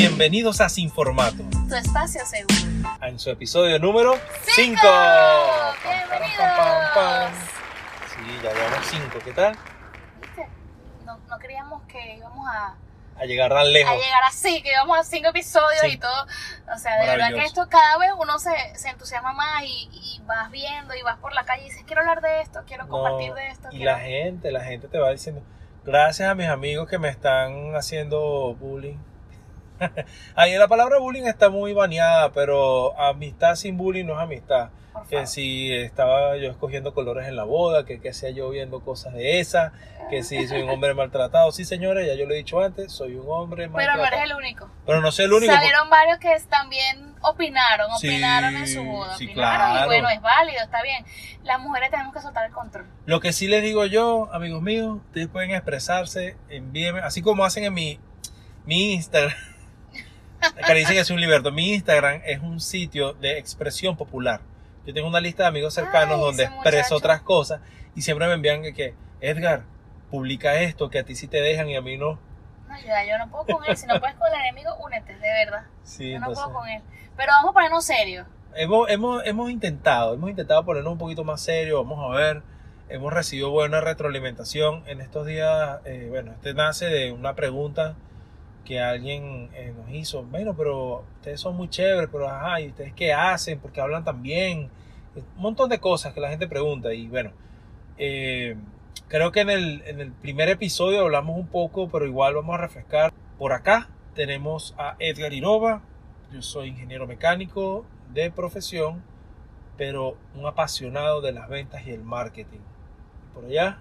Bienvenidos 0.00 0.62
a 0.62 0.70
Sin 0.70 0.90
Formato, 0.90 1.44
Tu 1.68 1.74
espacio 1.74 2.22
seguro. 2.24 2.54
en 3.02 3.18
su 3.18 3.28
episodio 3.28 3.78
número 3.78 4.14
5. 4.14 4.22
¡Cinco! 4.56 4.80
¡Bienvenidos! 5.84 7.30
Sí, 8.08 8.40
ya 8.42 8.50
llevamos 8.54 8.86
5. 8.86 9.18
¿Qué 9.22 9.32
tal? 9.34 9.58
¿Viste? 10.22 10.48
No, 11.04 11.18
no 11.28 11.38
creíamos 11.38 11.82
que 11.82 12.16
íbamos 12.16 12.48
a, 12.48 12.76
A 13.20 13.24
llegar 13.26 13.50
tan 13.50 13.70
lejos. 13.70 13.92
a 13.92 13.94
llegar 13.96 14.22
así, 14.26 14.62
que 14.62 14.70
íbamos 14.70 14.98
a 14.98 15.04
cinco 15.04 15.28
episodios 15.28 15.80
Sí. 15.82 15.88
y 15.88 15.96
todo. 15.98 16.26
O 16.74 16.78
sea, 16.78 16.98
de 16.98 17.06
verdad 17.06 17.28
que 17.34 17.44
esto 17.44 17.68
cada 17.68 17.98
vez 17.98 18.10
uno 18.18 18.38
se, 18.38 18.52
se 18.76 18.88
entusiasma 18.88 19.34
más 19.34 19.64
y, 19.64 19.90
y 19.92 20.22
vas 20.24 20.50
viendo 20.50 20.94
y 20.94 21.02
vas 21.02 21.18
por 21.18 21.34
la 21.34 21.44
calle 21.44 21.64
y 21.66 21.68
dices, 21.68 21.84
quiero 21.86 22.00
hablar 22.00 22.22
de 22.22 22.40
esto, 22.40 22.62
quiero 22.66 22.84
No, 22.84 22.88
compartir 22.90 23.34
de 23.34 23.48
esto. 23.48 23.68
Y 23.70 23.76
quiero- 23.76 23.92
la 23.92 23.98
gente, 23.98 24.50
la 24.50 24.64
gente 24.64 24.88
te 24.88 24.98
va 24.98 25.10
diciendo, 25.10 25.42
gracias 25.84 26.26
a 26.30 26.34
mis 26.34 26.48
amigos 26.48 26.88
que 26.88 26.98
me 26.98 27.10
están 27.10 27.74
haciendo 27.76 28.54
bullying. 28.54 28.96
Ahí 30.34 30.54
la 30.56 30.68
palabra 30.68 30.98
bullying 30.98 31.24
está 31.24 31.48
muy 31.50 31.72
baneada, 31.72 32.32
pero 32.32 32.98
amistad 32.98 33.54
sin 33.54 33.76
bullying 33.76 34.04
no 34.06 34.14
es 34.14 34.20
amistad. 34.20 34.70
Que 35.08 35.26
si 35.26 35.72
estaba 35.72 36.36
yo 36.36 36.50
escogiendo 36.50 36.92
colores 36.92 37.26
en 37.26 37.34
la 37.36 37.44
boda, 37.44 37.86
que 37.86 38.00
que 38.00 38.12
sea 38.12 38.30
yo 38.30 38.50
viendo 38.50 38.80
cosas 38.80 39.14
de 39.14 39.40
esas, 39.40 39.72
que 40.10 40.22
si 40.22 40.46
soy 40.46 40.62
un 40.62 40.68
hombre 40.68 40.92
maltratado. 40.94 41.50
Sí, 41.52 41.64
señores, 41.64 42.06
ya 42.06 42.14
yo 42.14 42.26
lo 42.26 42.34
he 42.34 42.38
dicho 42.38 42.60
antes, 42.60 42.92
soy 42.92 43.14
un 43.14 43.24
hombre 43.28 43.62
Pero 43.68 43.72
maltratado. 43.72 44.02
no 44.02 44.06
eres 44.08 44.30
el 44.30 44.36
único. 44.36 44.70
Pero 44.84 45.00
no 45.00 45.10
soy 45.12 45.24
el 45.26 45.32
único. 45.32 45.52
Salieron 45.54 45.88
varios 45.88 46.18
que 46.18 46.36
también 46.50 47.14
opinaron, 47.22 47.88
Sí, 47.98 48.08
opinaron 48.08 48.56
en 48.56 48.66
su 48.68 48.84
boda. 48.84 49.16
sí, 49.16 49.26
opinaron 49.26 49.70
claro. 49.72 49.84
y 49.84 49.86
bueno, 49.86 50.08
es 50.10 50.20
válido, 50.20 50.60
está 50.62 50.82
bien. 50.82 51.04
Las 51.44 51.60
mujeres 51.60 51.90
tenemos 51.90 52.12
que 52.12 52.20
soltar 52.20 52.44
el 52.46 52.52
control. 52.52 52.86
Lo 53.06 53.20
que 53.20 53.32
sí 53.32 53.46
les 53.48 53.62
digo 53.62 53.86
yo, 53.86 54.28
amigos 54.32 54.60
míos, 54.60 54.98
ustedes 55.06 55.28
pueden 55.28 55.52
expresarse, 55.52 56.36
envíenme, 56.50 57.00
así 57.00 57.22
como 57.22 57.44
hacen 57.44 57.64
en 57.64 57.72
mi, 57.72 57.98
mi 58.66 58.92
Instagram. 58.94 59.32
Dicen 60.74 60.96
que 60.96 61.04
soy 61.04 61.14
un 61.14 61.20
liberto. 61.20 61.52
Mi 61.52 61.74
Instagram 61.74 62.22
es 62.24 62.40
un 62.40 62.60
sitio 62.60 63.12
de 63.14 63.38
expresión 63.38 63.96
popular. 63.96 64.40
Yo 64.86 64.94
tengo 64.94 65.08
una 65.08 65.20
lista 65.20 65.44
de 65.44 65.48
amigos 65.48 65.74
cercanos 65.74 66.14
Ay, 66.16 66.20
donde 66.20 66.44
expreso 66.44 66.96
otras 66.96 67.20
cosas 67.20 67.60
y 67.94 68.02
siempre 68.02 68.26
me 68.26 68.34
envían 68.34 68.62
que, 68.62 68.72
que, 68.72 68.94
Edgar, 69.20 69.64
publica 70.10 70.56
esto, 70.56 70.90
que 70.90 70.98
a 70.98 71.04
ti 71.04 71.14
sí 71.14 71.28
te 71.28 71.40
dejan 71.40 71.68
y 71.68 71.76
a 71.76 71.82
mí 71.82 71.96
no. 71.96 72.18
No, 72.68 72.78
yo, 72.78 72.86
yo 73.08 73.18
no 73.18 73.30
puedo 73.30 73.58
con 73.58 73.64
él. 73.66 73.76
Si 73.76 73.86
no 73.86 74.00
puedes 74.00 74.16
con 74.16 74.28
el 74.28 74.40
enemigo, 74.40 74.74
únete, 74.76 75.12
de 75.14 75.44
verdad. 75.44 75.64
Sí, 75.82 76.12
yo 76.12 76.18
no 76.18 76.26
entonces, 76.26 76.44
puedo 76.44 76.58
con 76.58 76.68
él. 76.68 76.82
Pero 77.16 77.32
vamos 77.32 77.50
a 77.50 77.52
ponernos 77.52 77.84
serios. 77.84 78.26
hemos, 78.54 78.88
hemos, 78.88 79.26
hemos 79.26 79.50
intentado, 79.50 80.14
hemos 80.14 80.30
intentado 80.30 80.64
ponernos 80.64 80.92
un 80.92 80.98
poquito 80.98 81.24
más 81.24 81.40
serio, 81.40 81.82
vamos 81.82 81.98
a 82.04 82.16
ver. 82.16 82.42
Hemos 82.88 83.12
recibido 83.12 83.50
buena 83.50 83.80
retroalimentación 83.80 84.82
en 84.86 85.00
estos 85.00 85.26
días. 85.26 85.80
eh, 85.84 86.06
bueno, 86.08 86.32
este 86.32 86.54
nace 86.54 86.86
de 86.86 87.12
una 87.12 87.34
pregunta 87.34 87.94
que 88.64 88.80
alguien 88.80 89.50
eh, 89.54 89.72
nos 89.76 89.90
hizo. 89.90 90.22
Bueno, 90.24 90.54
pero 90.56 91.04
ustedes 91.16 91.40
son 91.40 91.56
muy 91.56 91.68
chéveres, 91.68 92.08
pero 92.10 92.28
ajá, 92.28 92.60
¿y 92.60 92.68
ustedes 92.68 92.92
qué 92.94 93.12
hacen? 93.12 93.58
¿Por 93.58 93.72
qué 93.72 93.80
hablan 93.80 94.04
tan 94.04 94.22
bien? 94.22 94.70
Un 95.14 95.42
montón 95.42 95.68
de 95.70 95.78
cosas 95.78 96.14
que 96.14 96.20
la 96.20 96.30
gente 96.30 96.46
pregunta. 96.46 96.92
Y 96.94 97.08
bueno, 97.08 97.32
eh, 97.98 98.56
creo 99.08 99.32
que 99.32 99.40
en 99.40 99.50
el, 99.50 99.82
en 99.86 100.00
el 100.00 100.12
primer 100.12 100.48
episodio 100.48 101.00
hablamos 101.02 101.36
un 101.36 101.46
poco, 101.46 101.88
pero 101.88 102.06
igual 102.06 102.34
vamos 102.34 102.54
a 102.54 102.58
refrescar. 102.58 103.12
Por 103.38 103.52
acá 103.52 103.88
tenemos 104.14 104.74
a 104.78 104.96
Edgar 104.98 105.32
Irova. 105.32 105.82
Yo 106.32 106.42
soy 106.42 106.68
ingeniero 106.68 107.06
mecánico 107.06 107.84
de 108.12 108.30
profesión, 108.30 109.02
pero 109.76 110.16
un 110.34 110.46
apasionado 110.46 111.20
de 111.20 111.32
las 111.32 111.48
ventas 111.48 111.86
y 111.86 111.90
el 111.90 112.02
marketing. 112.02 112.60
Por 113.34 113.44
allá, 113.46 113.78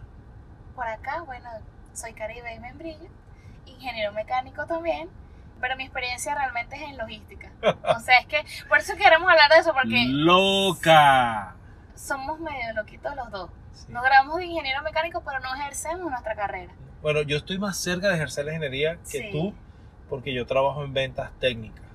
Por 0.75 0.87
acá, 0.87 1.21
bueno, 1.23 1.49
soy 1.93 2.13
Caribe 2.13 2.53
y 2.55 2.59
Membrillo, 2.59 3.09
ingeniero 3.69 4.11
mecánico 4.13 4.65
también, 4.65 5.09
pero 5.61 5.75
mi 5.75 5.83
experiencia 5.83 6.35
realmente 6.35 6.75
es 6.75 6.81
en 6.83 6.97
logística. 6.97 7.51
O 7.95 7.99
sea, 7.99 8.19
es 8.19 8.25
que 8.27 8.43
por 8.67 8.77
eso 8.79 8.95
queremos 8.95 9.29
hablar 9.29 9.51
de 9.51 9.57
eso, 9.59 9.73
porque 9.73 10.05
loca. 10.07 11.55
somos 11.95 12.39
medio 12.39 12.73
loquitos 12.75 13.15
los 13.15 13.29
dos. 13.31 13.49
Sí. 13.73 13.85
Nos 13.91 14.03
grabamos 14.03 14.37
de 14.37 14.45
ingeniero 14.45 14.81
mecánico, 14.83 15.21
pero 15.25 15.39
no 15.39 15.53
ejercemos 15.55 16.09
nuestra 16.09 16.35
carrera. 16.35 16.73
Bueno, 17.01 17.21
yo 17.21 17.37
estoy 17.37 17.57
más 17.59 17.77
cerca 17.77 18.09
de 18.09 18.15
ejercer 18.15 18.45
la 18.45 18.51
ingeniería 18.53 18.95
que 18.97 19.19
Sí. 19.19 19.29
tú, 19.31 19.53
porque 20.09 20.33
yo 20.33 20.45
trabajo 20.45 20.83
en 20.83 20.93
ventas 20.93 21.31
técnicas. 21.39 21.85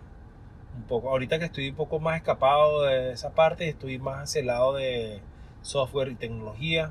Un 0.76 0.82
poco, 0.84 1.10
ahorita 1.10 1.38
que 1.38 1.44
estoy 1.46 1.70
un 1.70 1.76
poco 1.76 2.00
más 2.00 2.16
escapado 2.16 2.82
de 2.82 3.12
esa 3.12 3.30
parte, 3.34 3.68
estoy 3.68 3.98
más 3.98 4.24
hacia 4.24 4.40
el 4.40 4.46
lado 4.46 4.74
de 4.74 5.22
software 5.62 6.08
y 6.08 6.14
tecnología. 6.16 6.90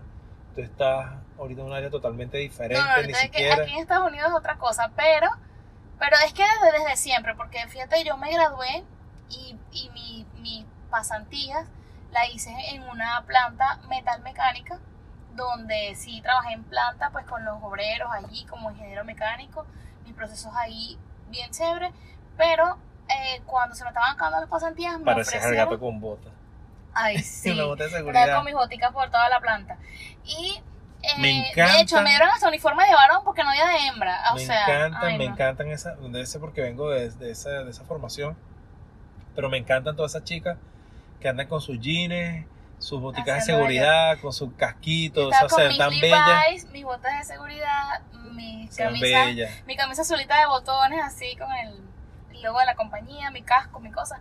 Tú 0.55 0.61
estás 0.61 1.11
ahorita 1.37 1.61
en 1.61 1.67
un 1.67 1.73
área 1.73 1.89
totalmente 1.89 2.37
diferente, 2.37 2.83
No, 2.83 2.97
no, 2.97 3.03
ni 3.03 3.11
es 3.11 3.31
que 3.31 3.51
aquí 3.51 3.71
en 3.71 3.79
Estados 3.79 4.07
Unidos 4.07 4.29
es 4.29 4.35
otra 4.35 4.57
cosa, 4.57 4.91
pero, 4.95 5.29
pero 5.99 6.15
es 6.25 6.33
que 6.33 6.43
desde, 6.43 6.79
desde 6.79 6.95
siempre, 6.95 7.35
porque 7.35 7.67
fíjate, 7.67 8.03
yo 8.03 8.17
me 8.17 8.31
gradué 8.31 8.83
y, 9.29 9.57
y 9.71 9.89
mi, 9.89 10.27
mis 10.41 10.65
pasantías 10.89 11.67
la 12.11 12.27
hice 12.27 12.53
en 12.71 12.83
una 12.83 13.23
planta 13.25 13.79
metalmecánica, 13.89 14.79
donde 15.35 15.95
sí 15.95 16.21
trabajé 16.21 16.53
en 16.53 16.63
planta, 16.63 17.09
pues 17.09 17.25
con 17.25 17.43
los 17.43 17.61
obreros 17.63 18.09
allí 18.11 18.45
como 18.45 18.69
ingeniero 18.71 19.03
mecánico, 19.03 19.65
mis 20.05 20.13
procesos 20.13 20.53
ahí 20.55 20.99
bien 21.29 21.49
chévere, 21.49 21.91
pero 22.37 22.77
eh, 23.09 23.41
cuando 23.45 23.75
se 23.75 23.83
me 23.83 23.89
estaban 23.89 24.13
acabando 24.13 24.41
las 24.41 24.49
pasantías 24.49 24.99
me 24.99 25.05
Pareces 25.05 25.43
el 25.45 25.55
gato 25.55 25.79
con 25.79 25.99
botas. 25.99 26.31
Ay, 26.93 27.17
sí. 27.23 27.53
De 27.53 27.61
Andaba 27.61 28.35
con 28.37 28.45
mis 28.45 28.53
boticas 28.53 28.91
por 28.91 29.09
toda 29.09 29.29
la 29.29 29.39
planta. 29.39 29.77
Y 30.25 30.61
eh, 31.01 31.07
Me 31.19 31.49
encanta. 31.49 31.73
de 31.73 31.81
hecho 31.81 32.01
me 32.01 32.09
dieron 32.11 32.29
hasta 32.29 32.47
uniforme 32.47 32.85
de 32.85 32.93
varón 32.93 33.23
porque 33.23 33.43
no 33.43 33.49
había 33.49 33.67
de 33.67 33.87
hembra. 33.87 34.31
O 34.31 34.35
me 34.35 34.45
sea, 34.45 34.63
encantan, 34.63 35.03
ay, 35.03 35.17
me 35.17 35.25
no. 35.25 35.33
encantan 35.33 35.67
esa, 35.69 35.95
debe 35.95 36.25
ser 36.25 36.39
porque 36.39 36.61
vengo 36.61 36.89
de, 36.89 37.09
de 37.09 37.31
esa, 37.31 37.49
de 37.49 37.69
esa 37.69 37.83
formación, 37.83 38.37
pero 39.35 39.49
me 39.49 39.57
encantan 39.57 39.95
todas 39.95 40.11
esas 40.13 40.23
chicas 40.23 40.57
que 41.19 41.27
andan 41.27 41.47
con 41.47 41.61
sus 41.61 41.79
jeans, 41.79 42.45
sus 42.79 43.01
boticas 43.01 43.35
de 43.35 43.41
seguridad, 43.53 44.19
con 44.19 44.33
sus 44.33 44.53
casquitos, 44.53 45.27
o 45.27 45.29
sea, 45.29 45.47
con 45.47 45.67
mis 45.69 45.77
tan 45.77 45.89
bellas, 45.89 46.65
mis 46.71 46.83
botas 46.83 47.17
de 47.19 47.23
seguridad, 47.23 48.01
mi 48.31 48.67
tan 48.67 48.87
camisa, 48.87 49.25
bellas. 49.25 49.51
mi 49.65 49.75
camisa 49.75 50.01
azulita 50.01 50.37
de 50.37 50.45
botones 50.47 51.01
así 51.03 51.35
con 51.37 51.51
el 51.51 51.81
logo 52.41 52.59
de 52.59 52.65
la 52.65 52.75
compañía, 52.75 53.31
mi 53.31 53.41
casco, 53.41 53.79
mi 53.79 53.91
cosa. 53.91 54.19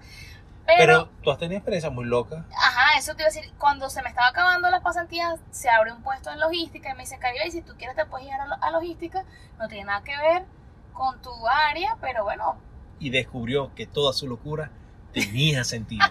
Pero, 0.67 0.79
Pero 0.79 1.09
tú 1.23 1.31
has 1.33 1.39
tenido 1.39 1.59
experiencias 1.59 1.93
muy 1.93 2.05
locas. 2.05 2.45
ajá, 2.57 2.99
eso 2.99 3.15
te 3.15 3.23
iba 3.23 3.31
a 3.31 3.33
decir, 3.35 3.53
cuando 3.59 3.91
se 3.91 4.01
me 4.03 4.09
estaba 4.09 4.29
acabando 4.29 4.71
las 4.71 4.81
pasantías, 4.83 5.41
se 5.51 5.69
abre 5.69 5.93
un 5.93 6.03
puesto 6.03 6.31
en 6.31 6.39
logística 6.41 6.91
y 6.91 6.95
me 6.95 7.01
dice, 7.01 7.19
Caribe, 7.19 7.47
y 7.47 7.51
si 7.51 7.63
tú 7.63 7.75
quieres 7.77 7.97
te 7.97 8.07
puedes 8.07 8.27
ir 8.29 8.33
a, 8.35 8.47
lo- 8.47 8.63
a 8.63 8.71
logística, 8.71 9.25
no 9.59 9.69
tiene 9.69 9.85
nada 9.87 10.03
que 10.05 10.17
ver 10.17 10.45
con 10.93 11.21
tu 11.23 11.31
área, 11.49 11.97
pero 12.01 12.23
bueno. 12.25 12.57
y 13.01 13.11
descubrió 13.11 13.75
que 13.75 13.87
toda 13.87 14.13
su 14.13 14.29
locura 14.29 14.71
tenía 15.13 15.65
sentido. 15.65 16.07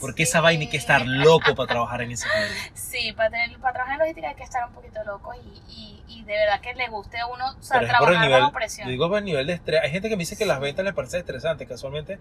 Porque 0.00 0.24
sí. 0.24 0.30
esa 0.30 0.40
vaina 0.40 0.62
hay 0.62 0.70
que 0.70 0.76
estar 0.76 1.04
loco 1.06 1.54
para 1.56 1.66
trabajar 1.66 2.02
en 2.02 2.12
ese 2.12 2.26
mundo. 2.34 2.54
Sí, 2.74 3.12
para, 3.14 3.30
tener, 3.30 3.58
para 3.58 3.72
trabajar 3.72 3.94
en 3.94 4.00
logística 4.00 4.28
hay 4.28 4.34
que 4.36 4.44
estar 4.44 4.64
un 4.68 4.74
poquito 4.74 5.02
loco 5.04 5.32
y, 5.34 5.62
y, 5.68 6.04
y 6.06 6.24
de 6.24 6.34
verdad 6.34 6.60
que 6.60 6.74
le 6.74 6.88
guste 6.88 7.18
a 7.18 7.26
uno 7.26 7.44
o 7.58 7.62
sea, 7.62 7.80
trabajar 7.80 8.30
bajo 8.30 8.46
yo 8.46 8.52
presión. 8.52 8.88
digo 8.88 9.08
por 9.08 9.18
el 9.18 9.24
nivel 9.24 9.46
de 9.48 9.54
estrés. 9.54 9.80
Hay 9.82 9.90
gente 9.90 10.08
que 10.08 10.16
me 10.16 10.20
dice 10.20 10.36
que 10.36 10.46
las 10.46 10.60
ventas 10.60 10.84
les 10.84 10.94
parece 10.94 11.18
estresante. 11.18 11.66
Casualmente, 11.66 12.18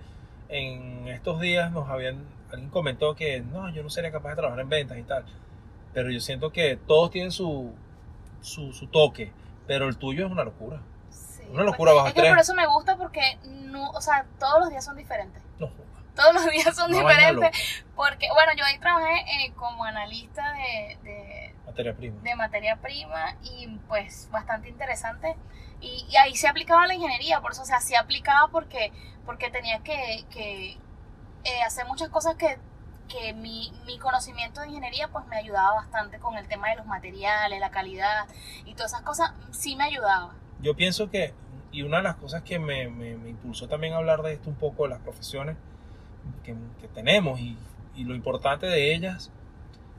en 0.50 1.08
estos 1.08 1.40
días 1.40 1.72
nos 1.72 1.90
habían, 1.90 2.26
alguien 2.52 2.70
comentó 2.70 3.16
que 3.16 3.42
no, 3.42 3.70
yo 3.70 3.84
no 3.84 3.90
sería 3.90 4.12
capaz 4.12 4.30
de 4.30 4.36
trabajar 4.38 4.60
en 4.60 4.70
ventas 4.70 4.98
y 4.98 5.04
tal. 5.04 5.26
Pero 5.94 6.10
yo 6.12 6.20
siento 6.20 6.52
que 6.52 6.78
todos 6.78 7.12
tienen 7.12 7.32
su, 7.32 7.74
su, 8.42 8.74
su 8.74 8.88
toque, 8.88 9.32
pero 9.66 9.88
el 9.88 9.98
tuyo 9.98 10.26
es 10.26 10.32
una 10.32 10.44
locura. 10.44 10.80
Sí, 11.10 11.44
una 11.52 11.64
locura 11.64 11.94
bajo 11.94 12.08
Es 12.08 12.14
que 12.14 12.22
por 12.22 12.40
eso 12.40 12.54
me 12.54 12.68
gusta 12.68 12.98
porque 12.98 13.38
no, 13.46 13.90
o 13.92 14.02
sea, 14.02 14.26
todos 14.40 14.60
los 14.60 14.70
días 14.70 14.86
son 14.86 14.96
diferentes. 14.98 15.42
No. 15.60 15.70
Todos 16.18 16.34
los 16.34 16.50
días 16.50 16.76
son 16.76 16.92
diferentes. 16.92 17.86
Porque, 17.96 18.28
bueno, 18.34 18.52
yo 18.58 18.66
ahí 18.66 18.80
trabajé 18.80 19.20
eh, 19.20 19.54
como 19.56 19.84
analista 19.84 20.52
de, 20.54 20.98
de, 21.04 21.56
Materia 21.66 21.96
prima. 21.96 22.22
de 22.24 22.36
materia 22.36 22.76
prima 22.78 23.36
y 23.44 23.68
pues 23.88 24.28
bastante 24.32 24.68
interesante. 24.68 25.36
Y, 25.82 26.16
ahí 26.18 26.36
se 26.36 26.48
aplicaba 26.48 26.88
la 26.88 26.96
ingeniería, 26.96 27.40
por 27.42 27.52
eso, 27.52 27.62
o 27.62 27.66
sea, 27.66 27.80
aplicaba 28.00 28.48
porque, 28.50 28.92
porque 29.26 29.50
tenía 29.52 29.80
que, 29.80 30.26
eh, 31.44 31.62
hacer 31.66 31.86
muchas 31.86 32.10
cosas 32.10 32.36
que, 32.36 32.58
que 33.08 33.34
mi, 33.34 33.72
mi 33.86 34.00
conocimiento 34.00 34.62
de 34.62 34.68
ingeniería 34.68 35.08
pues 35.10 35.26
me 35.28 35.38
ayudaba 35.38 35.76
bastante 35.76 36.20
con 36.20 36.36
el 36.36 36.48
tema 36.48 36.70
de 36.70 36.76
los 36.78 36.86
materiales, 36.86 37.60
la 37.60 37.72
calidad 37.72 38.28
y 38.66 38.74
todas 38.74 38.92
esas 38.92 39.04
cosas, 39.04 39.32
sí 39.52 39.76
me 39.76 39.86
ayudaba. 39.86 40.34
Yo 40.62 40.76
pienso 40.76 41.10
que, 41.10 41.34
y 41.72 41.84
una 41.84 41.98
de 41.98 42.04
las 42.04 42.16
cosas 42.16 42.42
que 42.44 42.60
me, 42.60 42.88
me- 42.90 43.16
me 43.18 43.30
impulsó 43.30 43.68
también 43.68 43.94
a 43.94 43.98
hablar 43.98 44.22
de 44.24 44.34
esto 44.34 44.50
un 44.50 44.56
poco, 44.56 44.84
de 44.84 44.90
las 44.90 45.00
profesiones 45.00 45.56
que, 46.44 46.56
que 46.82 46.88
tenemos 46.88 47.40
y, 47.40 47.58
y 47.96 48.04
lo 48.04 48.16
importante 48.16 48.66
de 48.66 48.94
ellas, 48.94 49.32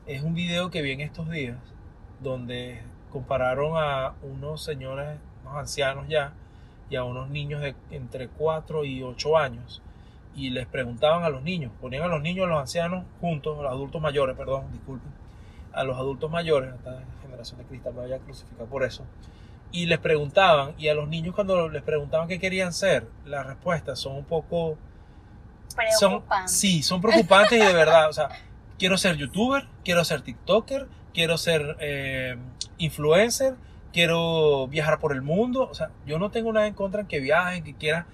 es 0.05 0.21
un 0.23 0.33
video 0.33 0.69
que 0.69 0.81
vi 0.81 0.91
en 0.91 1.01
estos 1.01 1.29
días 1.29 1.57
donde 2.19 2.81
compararon 3.11 3.73
a 3.77 4.13
unos 4.21 4.63
señores, 4.63 5.17
unos 5.43 5.57
ancianos 5.57 6.07
ya, 6.07 6.33
y 6.89 6.95
a 6.95 7.03
unos 7.03 7.29
niños 7.29 7.61
de 7.61 7.75
entre 7.91 8.27
4 8.29 8.83
y 8.85 9.03
8 9.03 9.37
años. 9.37 9.81
Y 10.35 10.49
les 10.51 10.67
preguntaban 10.67 11.23
a 11.23 11.29
los 11.29 11.41
niños, 11.41 11.71
ponían 11.81 12.03
a 12.03 12.07
los 12.07 12.21
niños 12.21 12.39
y 12.39 12.43
a 12.43 12.47
los 12.47 12.59
ancianos 12.59 13.03
juntos, 13.19 13.57
a 13.59 13.63
los 13.63 13.71
adultos 13.71 14.01
mayores, 14.01 14.35
perdón, 14.35 14.71
disculpen, 14.71 15.11
a 15.73 15.83
los 15.83 15.97
adultos 15.97 16.31
mayores, 16.31 16.73
esta 16.73 17.03
generación 17.21 17.59
de 17.59 17.65
cristal 17.65 17.93
me 17.93 18.01
vaya 18.01 18.15
a 18.15 18.19
crucificar 18.19 18.65
por 18.67 18.83
eso, 18.83 19.03
y 19.71 19.85
les 19.85 19.99
preguntaban, 19.99 20.73
y 20.77 20.87
a 20.87 20.93
los 20.93 21.07
niños 21.07 21.35
cuando 21.35 21.69
les 21.69 21.83
preguntaban 21.83 22.27
qué 22.27 22.39
querían 22.39 22.73
ser, 22.73 23.07
las 23.25 23.45
respuestas 23.45 23.99
son 23.99 24.15
un 24.15 24.25
poco... 24.25 24.77
Son, 25.99 26.23
sí, 26.45 26.83
son 26.83 26.99
preocupantes 26.99 27.53
y 27.53 27.65
de 27.65 27.73
verdad, 27.73 28.09
o 28.09 28.13
sea, 28.13 28.29
quiero 28.77 28.97
ser 28.97 29.15
youtuber, 29.15 29.67
quiero 29.85 30.03
ser 30.03 30.21
tiktoker, 30.21 30.87
quiero 31.13 31.37
ser 31.37 31.77
eh, 31.79 32.37
influencer, 32.79 33.55
quiero 33.93 34.67
viajar 34.67 34.99
por 34.99 35.13
el 35.13 35.21
mundo, 35.21 35.67
o 35.69 35.73
sea, 35.73 35.91
yo 36.05 36.19
no 36.19 36.31
tengo 36.31 36.53
nada 36.53 36.67
en 36.67 36.73
contra 36.73 37.01
en 37.01 37.07
que 37.07 37.19
viajen, 37.19 37.63
que 37.63 37.73
quieran 37.73 38.05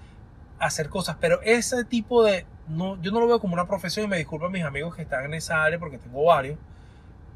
hacer 0.59 0.89
cosas, 0.89 1.17
pero 1.19 1.41
ese 1.41 1.83
tipo 1.83 2.23
de, 2.23 2.45
no, 2.67 3.01
yo 3.01 3.11
no 3.11 3.19
lo 3.19 3.27
veo 3.27 3.39
como 3.39 3.53
una 3.53 3.67
profesión 3.67 4.05
y 4.05 4.09
me 4.09 4.17
disculpan 4.17 4.51
mis 4.51 4.63
amigos 4.63 4.95
que 4.95 5.01
están 5.01 5.25
en 5.25 5.33
esa 5.33 5.63
área 5.63 5.79
porque 5.79 5.97
tengo 5.97 6.23
varios, 6.23 6.57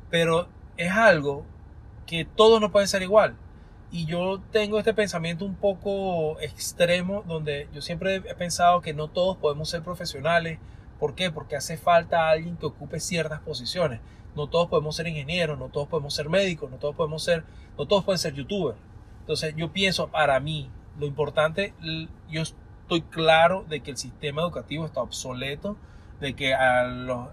pero 0.10 0.48
es 0.78 0.92
algo 0.92 1.46
que 2.06 2.26
todos 2.26 2.60
no 2.62 2.72
pueden 2.72 2.88
ser 2.88 3.02
igual. 3.02 3.36
Y 3.92 4.06
yo 4.06 4.40
tengo 4.52 4.78
este 4.78 4.94
pensamiento 4.94 5.46
un 5.46 5.56
poco 5.56 6.40
extremo 6.42 7.24
donde 7.28 7.68
yo 7.74 7.82
siempre 7.82 8.16
he 8.16 8.36
pensado 8.36 8.82
que 8.82 8.94
no 8.94 9.08
todos 9.08 9.38
podemos 9.38 9.70
ser 9.70 9.82
profesionales. 9.82 10.60
¿Por 11.00 11.16
qué? 11.16 11.32
Porque 11.32 11.56
hace 11.56 11.78
falta 11.78 12.30
alguien 12.30 12.58
que 12.58 12.66
ocupe 12.66 13.00
ciertas 13.00 13.40
posiciones. 13.42 14.02
No 14.36 14.48
todos 14.48 14.68
podemos 14.68 14.96
ser 14.96 15.08
ingenieros, 15.08 15.58
no 15.58 15.70
todos 15.70 15.88
podemos 15.88 16.14
ser 16.14 16.30
médicos, 16.30 16.70
no 16.70 16.78
todos 16.78 16.96
podemos 16.96 17.24
ser, 17.24 17.44
no 17.78 17.88
todos 17.88 18.04
pueden 18.04 18.20
ser 18.20 18.34
youtubers. 18.34 18.78
Entonces 19.22 19.56
yo 19.56 19.72
pienso, 19.72 20.10
para 20.10 20.40
mí, 20.40 20.70
lo 21.00 21.06
importante, 21.06 21.74
yo 22.30 22.42
estoy 22.42 23.02
claro 23.02 23.66
de 23.70 23.82
que 23.82 23.92
el 23.92 23.98
sistema 23.98 24.42
educativo 24.42 24.86
está 24.86 25.02
obsoleto, 25.02 25.78
de 26.20 26.36
que 26.36 26.54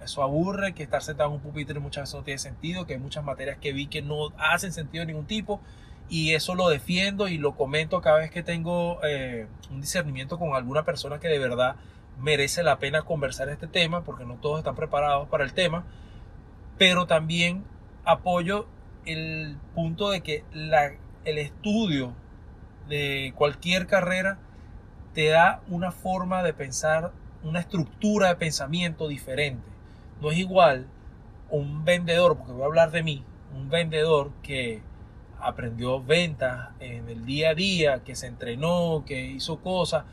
eso 0.04 0.22
aburre, 0.22 0.74
que 0.74 0.82
estar 0.82 1.02
sentado 1.02 1.30
en 1.30 1.36
un 1.36 1.40
pupitre 1.40 1.80
muchas 1.80 2.02
veces 2.02 2.14
no 2.14 2.22
tiene 2.22 2.38
sentido, 2.38 2.86
que 2.86 2.94
hay 2.94 3.00
muchas 3.00 3.24
materias 3.24 3.58
que 3.58 3.72
vi 3.72 3.86
que 3.86 4.00
no 4.00 4.32
hacen 4.38 4.72
sentido 4.72 5.02
de 5.02 5.12
ningún 5.12 5.26
tipo 5.26 5.60
y 6.08 6.34
eso 6.34 6.54
lo 6.54 6.68
defiendo 6.68 7.26
y 7.26 7.38
lo 7.38 7.56
comento 7.56 8.00
cada 8.00 8.18
vez 8.18 8.30
que 8.30 8.42
tengo 8.42 9.00
eh, 9.02 9.48
un 9.70 9.80
discernimiento 9.80 10.38
con 10.38 10.54
alguna 10.54 10.84
persona 10.84 11.18
que 11.18 11.28
de 11.28 11.38
verdad 11.38 11.76
merece 12.18 12.62
la 12.62 12.78
pena 12.78 13.02
conversar 13.02 13.48
este 13.48 13.66
tema, 13.66 14.04
porque 14.04 14.24
no 14.24 14.36
todos 14.36 14.58
están 14.58 14.74
preparados 14.74 15.28
para 15.28 15.44
el 15.44 15.52
tema, 15.52 15.84
pero 16.78 17.06
también 17.06 17.64
apoyo 18.04 18.66
el 19.04 19.58
punto 19.74 20.10
de 20.10 20.20
que 20.22 20.44
el 20.52 21.38
estudio 21.38 22.14
de 22.88 23.32
cualquier 23.36 23.86
carrera 23.86 24.38
te 25.14 25.28
da 25.28 25.62
una 25.68 25.92
forma 25.92 26.42
de 26.42 26.52
pensar, 26.52 27.12
una 27.42 27.60
estructura 27.60 28.28
de 28.28 28.36
pensamiento 28.36 29.08
diferente. 29.08 29.68
No 30.20 30.30
es 30.30 30.38
igual 30.38 30.86
un 31.50 31.84
vendedor, 31.84 32.36
porque 32.36 32.52
voy 32.52 32.62
a 32.62 32.66
hablar 32.66 32.90
de 32.90 33.02
mí, 33.02 33.24
un 33.54 33.70
vendedor 33.70 34.30
que 34.42 34.82
aprendió 35.38 36.02
ventas 36.02 36.70
en 36.80 37.08
el 37.08 37.24
día 37.24 37.50
a 37.50 37.54
día, 37.54 38.04
que 38.04 38.16
se 38.16 38.26
entrenó, 38.26 39.04
que 39.06 39.26
hizo 39.26 39.60
cosas, 39.60 40.04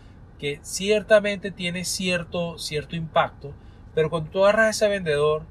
que 0.44 0.60
ciertamente 0.62 1.52
tiene 1.52 1.86
cierto, 1.86 2.58
cierto 2.58 2.98
impacto, 2.98 3.54
pero 3.96 4.10
cuando 4.10 4.30
tú 4.30 4.44
agarras 4.44 4.66
a 4.66 4.70
ese 4.72 4.90
vendedor 4.90 5.44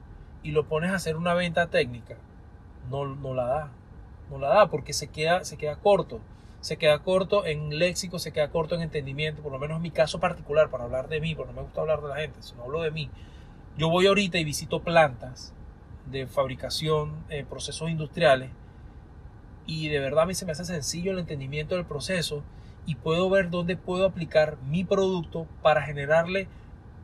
y 0.42 0.50
lo 0.50 0.68
pones 0.68 0.90
a 0.90 0.96
hacer 0.96 1.16
una 1.16 1.32
venta 1.32 1.68
técnica, 1.68 2.18
no, 2.90 3.06
no 3.06 3.32
la 3.32 3.44
da, 3.46 3.70
no 4.30 4.38
la 4.38 4.48
da 4.48 4.66
porque 4.68 4.92
se 4.92 5.08
queda, 5.08 5.46
se 5.46 5.56
queda 5.56 5.76
corto, 5.76 6.20
se 6.60 6.76
queda 6.76 6.98
corto 6.98 7.46
en 7.46 7.78
léxico, 7.78 8.18
se 8.18 8.32
queda 8.32 8.50
corto 8.50 8.74
en 8.74 8.82
entendimiento, 8.82 9.40
por 9.40 9.50
lo 9.50 9.58
menos 9.58 9.76
en 9.76 9.82
mi 9.82 9.90
caso 9.90 10.20
particular, 10.20 10.68
para 10.68 10.84
hablar 10.84 11.08
de 11.08 11.22
mí, 11.22 11.34
porque 11.34 11.54
no 11.54 11.62
me 11.62 11.64
gusta 11.64 11.80
hablar 11.80 12.02
de 12.02 12.08
la 12.08 12.16
gente, 12.16 12.42
sino 12.42 12.64
hablo 12.64 12.82
de 12.82 12.90
mí. 12.90 13.08
Yo 13.78 13.88
voy 13.88 14.08
ahorita 14.08 14.36
y 14.36 14.44
visito 14.44 14.82
plantas 14.82 15.54
de 16.04 16.26
fabricación, 16.26 17.24
eh, 17.30 17.46
procesos 17.48 17.88
industriales, 17.88 18.50
y 19.64 19.88
de 19.88 20.00
verdad 20.00 20.24
a 20.24 20.26
mí 20.26 20.34
se 20.34 20.44
me 20.44 20.52
hace 20.52 20.66
sencillo 20.66 21.12
el 21.12 21.18
entendimiento 21.18 21.76
del 21.76 21.86
proceso 21.86 22.42
y 22.86 22.96
puedo 22.96 23.30
ver 23.30 23.50
dónde 23.50 23.76
puedo 23.76 24.04
aplicar 24.06 24.56
mi 24.68 24.84
producto 24.84 25.46
para 25.62 25.82
generarle 25.82 26.48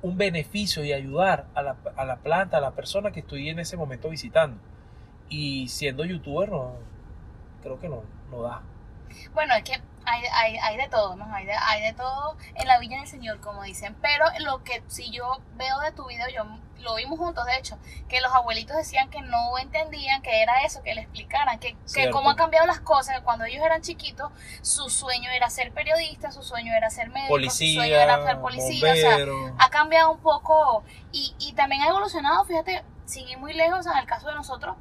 un 0.02 0.16
beneficio 0.16 0.84
y 0.84 0.92
ayudar 0.92 1.46
a 1.54 1.62
la, 1.62 1.76
a 1.96 2.04
la 2.04 2.16
planta, 2.16 2.58
a 2.58 2.60
la 2.60 2.72
persona 2.72 3.10
que 3.10 3.20
estoy 3.20 3.48
en 3.48 3.58
ese 3.58 3.76
momento 3.76 4.08
visitando. 4.08 4.58
Y 5.28 5.68
siendo 5.68 6.04
youtuber, 6.04 6.50
no, 6.50 6.74
creo 7.62 7.78
que 7.80 7.88
no, 7.88 8.02
no 8.30 8.42
da. 8.42 8.62
Bueno, 9.34 9.54
es 9.54 9.64
que 9.64 9.80
hay, 10.08 10.22
hay, 10.32 10.58
hay 10.58 10.76
de 10.76 10.88
todo, 10.88 11.16
¿no? 11.16 11.32
Hay 11.34 11.46
de, 11.46 11.54
hay 11.54 11.82
de 11.82 11.92
todo 11.92 12.36
en 12.54 12.66
la 12.66 12.78
Villa 12.78 12.98
del 12.98 13.06
Señor, 13.06 13.40
como 13.40 13.62
dicen. 13.62 13.96
Pero 14.00 14.24
lo 14.40 14.62
que 14.64 14.82
si 14.88 15.10
yo 15.10 15.40
veo 15.56 15.78
de 15.80 15.92
tu 15.92 16.06
video, 16.06 16.28
yo 16.28 16.44
lo 16.80 16.94
vimos 16.94 17.18
juntos, 17.18 17.44
de 17.44 17.56
hecho, 17.56 17.76
que 18.08 18.20
los 18.20 18.32
abuelitos 18.32 18.76
decían 18.76 19.10
que 19.10 19.20
no 19.20 19.58
entendían 19.58 20.22
que 20.22 20.42
era 20.42 20.62
eso, 20.62 20.82
que 20.82 20.94
le 20.94 21.02
explicaran, 21.02 21.58
que, 21.58 21.76
que 21.92 22.10
cómo 22.10 22.30
han 22.30 22.36
cambiado 22.36 22.66
las 22.66 22.80
cosas, 22.80 23.20
cuando 23.22 23.44
ellos 23.44 23.64
eran 23.64 23.82
chiquitos, 23.82 24.30
su 24.62 24.88
sueño 24.88 25.30
era 25.30 25.50
ser 25.50 25.72
periodista, 25.72 26.30
su 26.30 26.42
sueño 26.42 26.72
era 26.72 26.88
ser 26.90 27.10
médico, 27.10 27.34
su 27.50 27.50
sueño 27.50 27.96
era 27.96 28.18
Policía, 28.18 28.26
ser 28.26 28.40
policía, 28.40 28.92
o 28.92 28.96
sea, 28.96 29.54
ha 29.58 29.70
cambiado 29.70 30.12
un 30.12 30.20
poco 30.20 30.84
y, 31.10 31.34
y 31.40 31.52
también 31.54 31.82
ha 31.82 31.88
evolucionado, 31.88 32.44
fíjate, 32.44 32.84
sin 33.06 33.28
ir 33.28 33.38
muy 33.38 33.54
lejos, 33.54 33.86
en 33.86 33.96
el 33.96 34.06
caso 34.06 34.28
de 34.28 34.34
nosotros, 34.34 34.76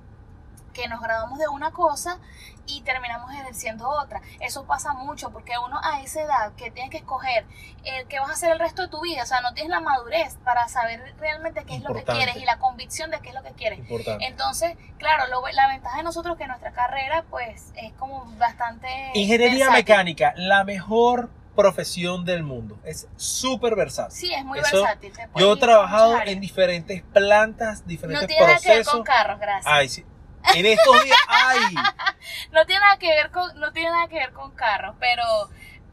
que 0.77 0.87
nos 0.87 1.01
graduamos 1.01 1.39
de 1.39 1.47
una 1.47 1.71
cosa 1.71 2.19
y 2.67 2.81
terminamos 2.81 3.31
ejerciendo 3.33 3.89
otra. 3.89 4.21
Eso 4.41 4.65
pasa 4.65 4.93
mucho 4.93 5.31
porque 5.31 5.53
uno 5.65 5.79
a 5.83 6.01
esa 6.01 6.21
edad 6.21 6.51
que 6.55 6.69
tienes 6.69 6.91
que 6.91 6.97
escoger 6.97 7.45
el 7.85 8.07
que 8.07 8.19
vas 8.19 8.29
a 8.29 8.33
hacer 8.33 8.51
el 8.51 8.59
resto 8.59 8.83
de 8.83 8.87
tu 8.89 9.01
vida, 9.01 9.23
o 9.23 9.25
sea, 9.25 9.41
no 9.41 9.53
tienes 9.53 9.71
la 9.71 9.79
madurez 9.79 10.35
para 10.43 10.67
saber 10.67 11.15
realmente 11.19 11.63
qué 11.65 11.75
es 11.77 11.81
lo 11.83 11.93
que 11.95 12.03
quieres 12.03 12.35
y 12.35 12.45
la 12.45 12.57
convicción 12.59 13.09
de 13.09 13.19
qué 13.21 13.29
es 13.29 13.35
lo 13.35 13.41
que 13.41 13.53
quieres. 13.53 13.79
Importante. 13.79 14.25
Entonces, 14.27 14.77
claro, 14.99 15.27
lo- 15.27 15.47
la 15.47 15.67
ventaja 15.69 15.97
de 15.97 16.03
nosotros 16.03 16.35
es 16.35 16.39
que 16.41 16.47
nuestra 16.47 16.71
carrera 16.73 17.23
pues 17.29 17.71
es 17.77 17.93
como 17.93 18.25
bastante... 18.37 18.87
Ingeniería 19.15 19.65
versátil. 19.69 19.73
mecánica, 19.83 20.33
la 20.35 20.63
mejor 20.65 21.29
profesión 21.55 22.23
del 22.25 22.43
mundo. 22.43 22.77
Es 22.83 23.07
súper 23.15 23.75
versátil. 23.75 24.15
Sí, 24.15 24.33
es 24.33 24.45
muy 24.45 24.59
Eso, 24.59 24.83
versátil. 24.83 25.11
Yo 25.37 25.53
he 25.53 25.57
trabajado 25.57 26.19
en 26.25 26.39
diferentes 26.39 27.01
plantas, 27.01 27.87
diferentes 27.87 28.21
No 28.23 28.27
tiene 28.27 28.45
nada 28.45 28.59
que 28.59 28.67
ver 28.67 28.75
procesos. 28.77 28.93
con 28.93 29.03
carros, 29.03 29.39
gracias. 29.39 29.65
Ay, 29.73 29.89
sí. 29.89 30.05
En 30.55 30.65
estos 30.65 31.03
días, 31.03 31.17
ay, 31.27 31.75
no 32.51 32.65
tiene 32.65 32.81
nada 32.81 32.97
que 32.97 33.07
ver 33.09 33.31
con 33.31 33.59
no 33.59 33.71
tiene 33.71 33.89
nada 33.91 34.07
que 34.07 34.15
ver 34.15 34.31
con 34.33 34.51
carros 34.51 34.95
pero 34.99 35.23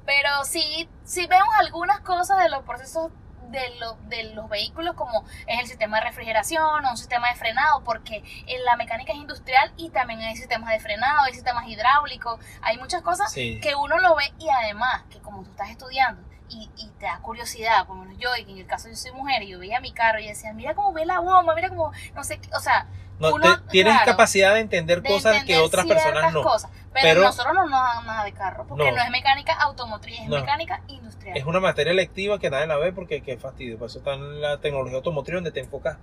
pero 0.06 0.44
sí 0.44 0.88
sí 1.04 1.26
vemos 1.26 1.48
algunas 1.58 2.00
cosas 2.00 2.38
de 2.38 2.48
los 2.48 2.62
procesos 2.64 3.10
de, 3.48 3.70
lo- 3.78 3.96
de 4.08 4.24
los 4.34 4.48
vehículos 4.48 4.94
como 4.96 5.24
es 5.46 5.60
el 5.60 5.66
sistema 5.66 5.98
de 5.98 6.04
refrigeración 6.04 6.84
o 6.84 6.90
un 6.90 6.96
sistema 6.96 7.28
de 7.28 7.36
frenado 7.36 7.84
porque 7.84 8.22
en 8.46 8.64
la 8.64 8.76
mecánica 8.76 9.12
es 9.12 9.18
industrial 9.18 9.72
y 9.76 9.90
también 9.90 10.20
hay 10.20 10.36
sistemas 10.36 10.70
de 10.70 10.80
frenado 10.80 11.20
hay 11.22 11.34
sistemas 11.34 11.66
hidráulicos 11.68 12.40
hay 12.62 12.78
muchas 12.78 13.02
cosas 13.02 13.30
Sí. 13.32 13.60
que 13.60 13.74
uno 13.74 13.98
lo 13.98 14.14
ve 14.16 14.32
y 14.38 14.48
además 14.48 15.02
que 15.10 15.20
como 15.20 15.42
tú 15.44 15.50
estás 15.50 15.70
estudiando 15.70 16.22
y, 16.48 16.70
y 16.76 16.88
te 16.98 17.06
da 17.06 17.18
curiosidad, 17.20 17.86
por 17.86 17.96
lo 17.96 18.04
menos 18.04 18.18
yo, 18.18 18.28
y 18.36 18.42
en 18.52 18.58
el 18.58 18.66
caso 18.66 18.88
yo 18.88 18.94
soy 18.94 19.10
mujer, 19.12 19.42
y 19.42 19.48
yo 19.48 19.58
veía 19.58 19.80
mi 19.80 19.92
carro 19.92 20.20
y 20.20 20.28
decía, 20.28 20.52
mira 20.52 20.74
cómo 20.74 20.92
ve 20.92 21.06
la 21.06 21.18
bomba, 21.18 21.54
mira 21.54 21.70
cómo, 21.70 21.90
no 22.14 22.22
sé, 22.22 22.38
qué", 22.38 22.48
o 22.54 22.60
sea, 22.60 22.86
No, 23.18 23.32
uno, 23.34 23.58
te- 23.60 23.70
tienes 23.70 23.92
claro, 23.94 24.10
capacidad 24.12 24.54
de 24.54 24.60
entender 24.60 25.00
de 25.02 25.08
cosas 25.08 25.44
que 25.44 25.56
otras 25.58 25.86
personas 25.86 26.32
no. 26.32 26.42
cosas. 26.42 26.70
Pero, 26.92 27.02
Pero- 27.08 27.20
nosotros 27.22 27.54
no 27.54 27.62
nos 27.68 27.70
dan 27.94 28.06
nada 28.06 28.24
de 28.24 28.32
carro, 28.32 28.66
porque 28.68 28.84
No. 28.90 28.96
no, 28.96 29.02
es 29.02 29.10
mecánica 29.10 29.52
automotriz, 29.54 30.20
es 30.20 30.28
No. 30.28 30.40
mecánica 30.40 30.80
industrial. 30.88 31.36
Es 31.36 31.44
una 31.44 31.60
materia 31.60 31.92
electiva 31.92 32.38
que 32.38 32.50
nadie 32.50 32.66
la 32.66 32.76
ve 32.76 32.92
porque 32.92 33.20
qué 33.22 33.36
fastidio. 33.36 33.78
Por 33.78 33.88
eso 33.88 33.98
está 33.98 34.14
en 34.14 34.40
la 34.40 34.58
tecnología 34.60 34.96
automotriz 34.96 35.34
donde 35.34 35.50
te 35.52 35.60
enfocas 35.60 35.96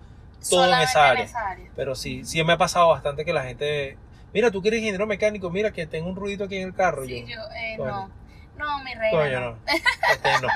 todo 0.50 0.66
en 0.66 0.80
esa 0.82 1.10
área. 1.10 1.24
en 1.24 1.30
esa 1.30 1.48
área. 1.48 1.70
Pero 1.76 1.96
sí, 1.96 2.26
sí 2.26 2.44
me 2.44 2.54
ha 2.54 2.58
pasado 2.58 2.90
bastante 2.90 3.24
que 3.26 3.32
la 3.34 3.44
gente. 3.44 3.98
Mira, 4.34 4.50
tú 4.52 4.62
quieres 4.62 4.80
ingeniero 4.80 5.06
mecánico, 5.08 5.50
mira 5.50 5.72
que 5.72 5.86
tengo 5.86 6.10
un 6.10 6.16
ruidito 6.16 6.46
aquí 6.46 6.58
en 6.58 6.70
el 6.70 6.74
carro. 6.74 7.06
Sí, 7.06 7.22
yo, 7.28 7.36
yo, 7.36 7.42
eh, 7.56 7.78
no. 7.78 8.10
No, 8.58 8.80
mi 8.84 8.94
reina. 8.94 9.40
no. 9.40 9.52
no. 9.52 9.58
Este, 10.12 10.42
no. 10.42 10.48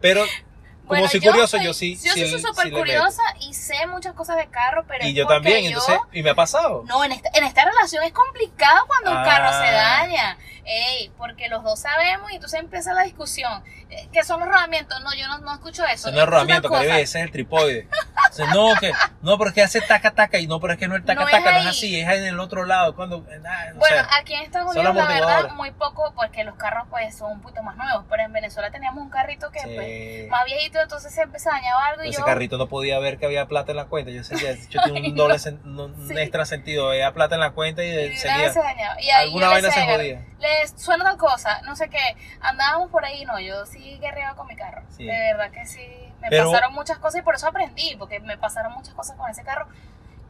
Pero 0.00 0.22
como 0.90 1.00
Bueno, 1.02 1.08
soy 1.10 1.20
curioso, 1.20 1.56
yo 1.58 1.72
soy- 1.72 1.96
sí. 1.96 2.08
Yo 2.08 2.12
sí- 2.14 2.28
soy 2.30 2.40
súper 2.42 2.70
curiosa 2.72 3.22
y 3.40 3.54
sé 3.54 3.86
muchas 3.86 4.12
cosas 4.14 4.36
de 4.36 4.48
carro, 4.48 4.84
pero 4.88 5.04
Y 5.06 5.10
es 5.10 5.14
yo 5.14 5.26
también, 5.26 5.62
yo- 5.62 5.68
entonces, 5.78 5.98
y 6.12 6.22
me 6.22 6.30
ha 6.30 6.34
pasado. 6.34 6.82
No, 6.86 7.04
en 7.04 7.12
esta, 7.12 7.30
en 7.32 7.44
esta 7.44 7.64
relación 7.64 8.02
es 8.04 8.12
complicado 8.12 8.86
cuando 8.88 9.12
un 9.12 9.18
Ah. 9.18 9.24
carro 9.24 9.52
se 9.64 9.72
daña. 9.72 10.36
Ey, 10.64 11.10
porque 11.16 11.48
los 11.48 11.64
dos 11.64 11.80
sabemos 11.80 12.30
y 12.30 12.34
entonces 12.36 12.60
empieza 12.60 12.92
la 12.92 13.02
discusión. 13.02 13.64
Eh, 13.88 14.08
¿Qué 14.12 14.22
son 14.24 14.40
los 14.40 14.48
rodamientos? 14.48 15.00
No, 15.02 15.12
yo 15.14 15.26
no, 15.26 15.38
no 15.38 15.54
escucho 15.54 15.84
eso. 15.84 16.08
Ese 16.08 16.10
no 16.10 16.16
es 16.16 16.16
Escucho 16.18 16.30
rodamiento, 16.30 16.68
otra 16.68 16.78
Caribe, 16.78 16.92
cosa. 16.94 17.02
ese 17.02 17.18
es 17.18 17.24
el 17.24 17.30
tripoide. 17.32 17.88
No, 18.46 18.74
que, 18.80 18.92
no, 19.22 19.38
pero 19.38 19.48
es 19.50 19.54
que 19.54 19.62
hace 19.62 19.80
taca 19.80 20.10
taca 20.12 20.38
y 20.38 20.46
no, 20.46 20.60
pero 20.60 20.72
es 20.74 20.78
que 20.78 20.88
no 20.88 20.96
el 20.96 21.04
taca 21.04 21.20
No 21.20 21.26
es 21.28 21.32
taca, 21.32 21.52
no 21.52 21.58
es 21.60 21.66
así, 21.66 22.00
es 22.00 22.08
en 22.08 22.24
el 22.24 22.40
otro 22.40 22.64
lado. 22.64 22.94
Cuando, 22.94 23.16
ah, 23.46 23.64
o 23.74 23.78
Bueno, 23.78 23.96
sea, 23.96 24.08
aquí 24.18 24.34
en 24.34 24.42
Estados 24.42 24.74
Unidos 24.74 24.94
la 24.94 25.06
verdad 25.06 25.50
muy 25.52 25.70
poco 25.72 26.12
porque 26.14 26.44
los 26.44 26.54
carros 26.56 26.86
pues 26.90 27.16
son 27.16 27.32
un 27.32 27.40
poquito 27.40 27.62
más 27.62 27.76
nuevos, 27.76 28.04
pero 28.08 28.22
en 28.22 28.32
Venezuela 28.32 28.70
teníamos 28.70 29.02
un 29.02 29.10
carrito 29.10 29.50
que 29.50 29.60
sí. 29.60 29.72
pues 29.74 30.28
más 30.30 30.44
viejito, 30.44 30.80
entonces 30.80 31.12
siempre 31.12 31.38
se 31.38 31.48
dañaba 31.50 31.86
algo 31.86 32.04
y 32.04 32.08
ese 32.10 32.18
yo 32.18 32.24
carrito 32.24 32.58
no 32.58 32.68
podía 32.68 32.98
ver 32.98 33.18
que 33.18 33.26
había 33.26 33.46
plata 33.46 33.72
en 33.72 33.76
la 33.76 33.86
cuenta. 33.86 34.10
Yo 34.10 34.24
sentía, 34.24 34.54
yo 34.68 34.82
tenía 34.82 35.02
un 35.10 35.16
doble, 35.16 35.36
sen- 35.36 35.60
no- 35.64 35.84
un 35.86 36.08
Sí. 36.08 36.14
extra 36.18 36.44
sentido. 36.44 36.90
Había 36.90 37.12
plata 37.12 37.34
en 37.34 37.40
la 37.40 37.50
cuenta 37.52 37.82
y, 37.84 37.88
y 37.88 38.16
seguía. 38.16 38.52
se 38.52 38.60
dañaba. 38.60 39.00
Y 39.00 39.10
ahí 39.10 39.24
Alguna 39.26 39.48
vaina 39.48 39.70
se 39.70 39.82
jodía. 39.86 40.24
les 40.38 40.70
suena 40.80 41.04
tal 41.04 41.16
cosa, 41.16 41.60
no 41.62 41.76
sé 41.76 41.88
qué, 41.90 42.16
andábamos 42.40 42.90
por 42.90 43.04
ahí, 43.04 43.24
no, 43.24 43.38
yo 43.40 43.66
sí 43.66 43.98
guerreaba 44.00 44.34
con 44.36 44.46
mi 44.46 44.56
carro, 44.56 44.82
Sí. 44.96 45.04
de 45.04 45.12
verdad 45.12 45.50
que 45.50 45.66
sí, 45.66 45.82
me 46.20 46.28
Pero- 46.28 46.50
pasaron 46.50 46.74
muchas 46.74 46.98
cosas 46.98 47.20
y 47.20 47.22
por 47.22 47.34
eso 47.34 47.48
aprendí, 47.48 47.96
porque 47.98 48.20
me 48.20 48.36
pasaron 48.38 48.72
muchas 48.72 48.94
cosas 48.94 49.16
con 49.16 49.28
ese 49.30 49.42
carro 49.42 49.66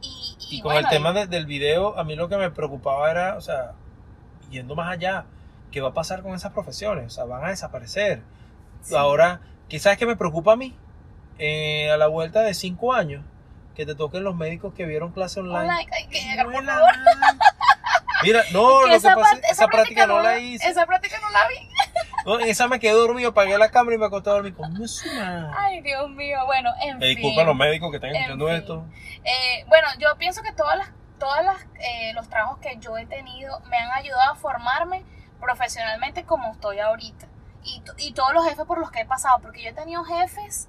y, 0.00 0.36
y, 0.50 0.56
Y 0.58 0.60
con 0.62 0.72
bueno, 0.72 0.88
el 0.88 0.94
tema 0.94 1.12
de- 1.12 1.26
del 1.26 1.46
video, 1.46 1.98
a 1.98 2.04
mí 2.04 2.16
lo 2.16 2.28
que 2.28 2.36
me 2.36 2.50
preocupaba 2.50 3.10
era, 3.10 3.36
o 3.36 3.40
sea, 3.40 3.72
yendo 4.50 4.74
más 4.74 4.90
allá, 4.90 5.24
¿qué 5.70 5.80
va 5.80 5.90
a 5.90 5.94
pasar 5.94 6.22
con 6.22 6.34
esas 6.34 6.52
profesiones? 6.52 7.06
O 7.06 7.10
sea, 7.10 7.24
van 7.24 7.44
a 7.44 7.48
desaparecer. 7.48 8.22
Sí. 8.82 8.94
Ahora, 8.96 9.40
quizás 9.68 9.96
que 9.98 10.06
me 10.06 10.16
preocupa 10.16 10.52
a 10.52 10.56
mí, 10.56 10.76
Eh, 11.42 11.90
a 11.90 11.96
la 11.96 12.06
vuelta 12.06 12.42
de 12.42 12.52
cinco 12.52 12.92
años, 12.92 13.24
que 13.74 13.86
te 13.86 13.94
toquen 13.94 14.24
los 14.24 14.36
médicos 14.36 14.74
que 14.74 14.84
vieron 14.84 15.10
clase 15.12 15.40
online. 15.40 15.58
Online, 15.70 15.88
hay 15.96 16.06
que 16.08 16.20
llegar, 16.20 16.44
por 16.52 16.62
favor. 16.66 16.90
Mira, 18.22 18.42
no, 18.52 18.80
Que 18.80 18.84
lo 18.84 18.90
que 18.90 18.94
esa, 18.96 19.14
pasa 19.14 19.30
parte- 19.30 19.46
es 19.46 19.52
esa 19.52 19.66
práctica 19.68 20.06
no 20.06 20.16
la 20.18 20.22
la- 20.34 20.38
hice. 20.38 20.68
Esa 20.68 20.84
práctica 20.84 21.16
no 21.22 21.30
la 21.30 21.48
vi. 21.48 21.68
En 22.26 22.40
esa 22.48 22.68
me 22.68 22.78
quedé 22.80 22.92
dormido, 22.92 23.30
apagué 23.30 23.56
la 23.58 23.70
cámara 23.70 23.94
y 23.96 23.98
me 23.98 24.06
acosté 24.06 24.30
a 24.30 24.34
dormir. 24.34 24.54
Coño. 24.54 24.78
Ay, 25.56 25.80
Dios 25.82 26.10
mío. 26.10 26.38
Bueno, 26.46 26.70
en 26.82 26.98
Me 26.98 27.06
fin. 27.06 27.16
disculpan 27.16 27.46
los 27.46 27.56
médicos 27.56 27.90
que 27.90 27.96
están 27.96 28.10
escuchando 28.14 28.46
fin. 28.46 28.56
esto. 28.56 28.84
Eh, 29.24 29.64
bueno, 29.68 29.88
yo 29.98 30.08
pienso 30.18 30.42
que 30.42 30.52
todas 30.52 30.76
las, 30.78 30.90
todas 31.18 31.44
las, 31.44 31.62
eh, 31.80 32.12
los 32.14 32.28
trabajos 32.28 32.58
que 32.58 32.76
yo 32.80 32.96
he 32.98 33.06
tenido 33.06 33.60
me 33.70 33.76
han 33.76 33.90
ayudado 33.92 34.32
a 34.32 34.34
formarme 34.36 35.04
profesionalmente 35.40 36.24
como 36.24 36.52
estoy 36.52 36.78
ahorita. 36.78 37.26
Y, 37.64 37.82
y 37.98 38.12
todos 38.12 38.32
los 38.34 38.46
jefes 38.48 38.64
por 38.66 38.78
los 38.78 38.90
que 38.90 39.00
he 39.00 39.06
pasado, 39.06 39.38
porque 39.40 39.62
yo 39.62 39.68
he 39.70 39.72
tenido 39.74 40.02
jefes 40.04 40.68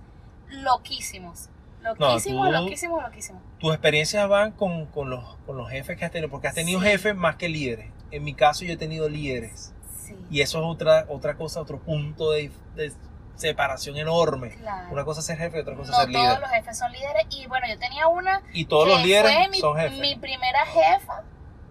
loquísimos. 0.50 1.50
Loquísimos, 1.81 2.51
loquísimos, 2.51 3.01
loquísimos. 3.01 3.41
Tus 3.60 3.72
experiencias 3.74 4.27
van 4.29 4.51
con, 4.51 4.86
con 4.88 5.10
los, 5.10 5.36
con 5.48 5.58
los 5.58 5.70
jefes 5.70 5.98
que 5.98 6.05
has 6.05 6.12
tenido, 6.12 6.29
porque 6.29 6.48
has 6.48 6.53
tenido 6.53 6.79
Sí. 6.79 6.86
jefes 6.88 7.15
más 7.15 7.38
que 7.38 7.50
líderes. 7.50 7.89
En 8.12 8.24
mi 8.24 8.34
caso, 8.36 8.65
yo 8.65 8.74
he 8.74 8.77
tenido 8.77 9.10
líderes. 9.10 9.74
Sí, 10.19 10.25
Y 10.29 10.41
eso 10.41 10.59
es 10.59 10.65
otra, 10.65 11.05
otra 11.09 11.35
cosa, 11.35 11.61
otro 11.61 11.79
punto 11.79 12.31
de, 12.31 12.51
de 12.75 12.91
separación 13.35 13.97
enorme. 13.97 14.49
claro. 14.55 14.91
Una 14.91 15.03
cosa 15.03 15.19
es 15.21 15.25
ser 15.25 15.37
jefe 15.37 15.57
y 15.57 15.61
otra 15.61 15.75
cosa 15.75 15.91
no 15.91 15.97
es 15.97 16.03
ser 16.03 16.11
todos 16.13 16.25
líder. 16.25 16.39
los 16.41 16.49
jefes 16.51 16.77
son 16.77 16.91
líderes. 16.91 17.25
Y 17.31 17.47
bueno, 17.47 17.67
yo 17.67 17.79
tenía 17.79 18.07
una 18.07 18.41
Y 18.53 18.65
todos 18.65 18.85
que 18.85 18.89
los 18.91 19.03
líderes 19.03 19.33
fue 19.33 19.49
mi, 19.49 19.59
son 19.59 19.77
jefes. 19.77 19.99
mi 19.99 20.15
primera 20.15 20.65
jefa. 20.65 21.23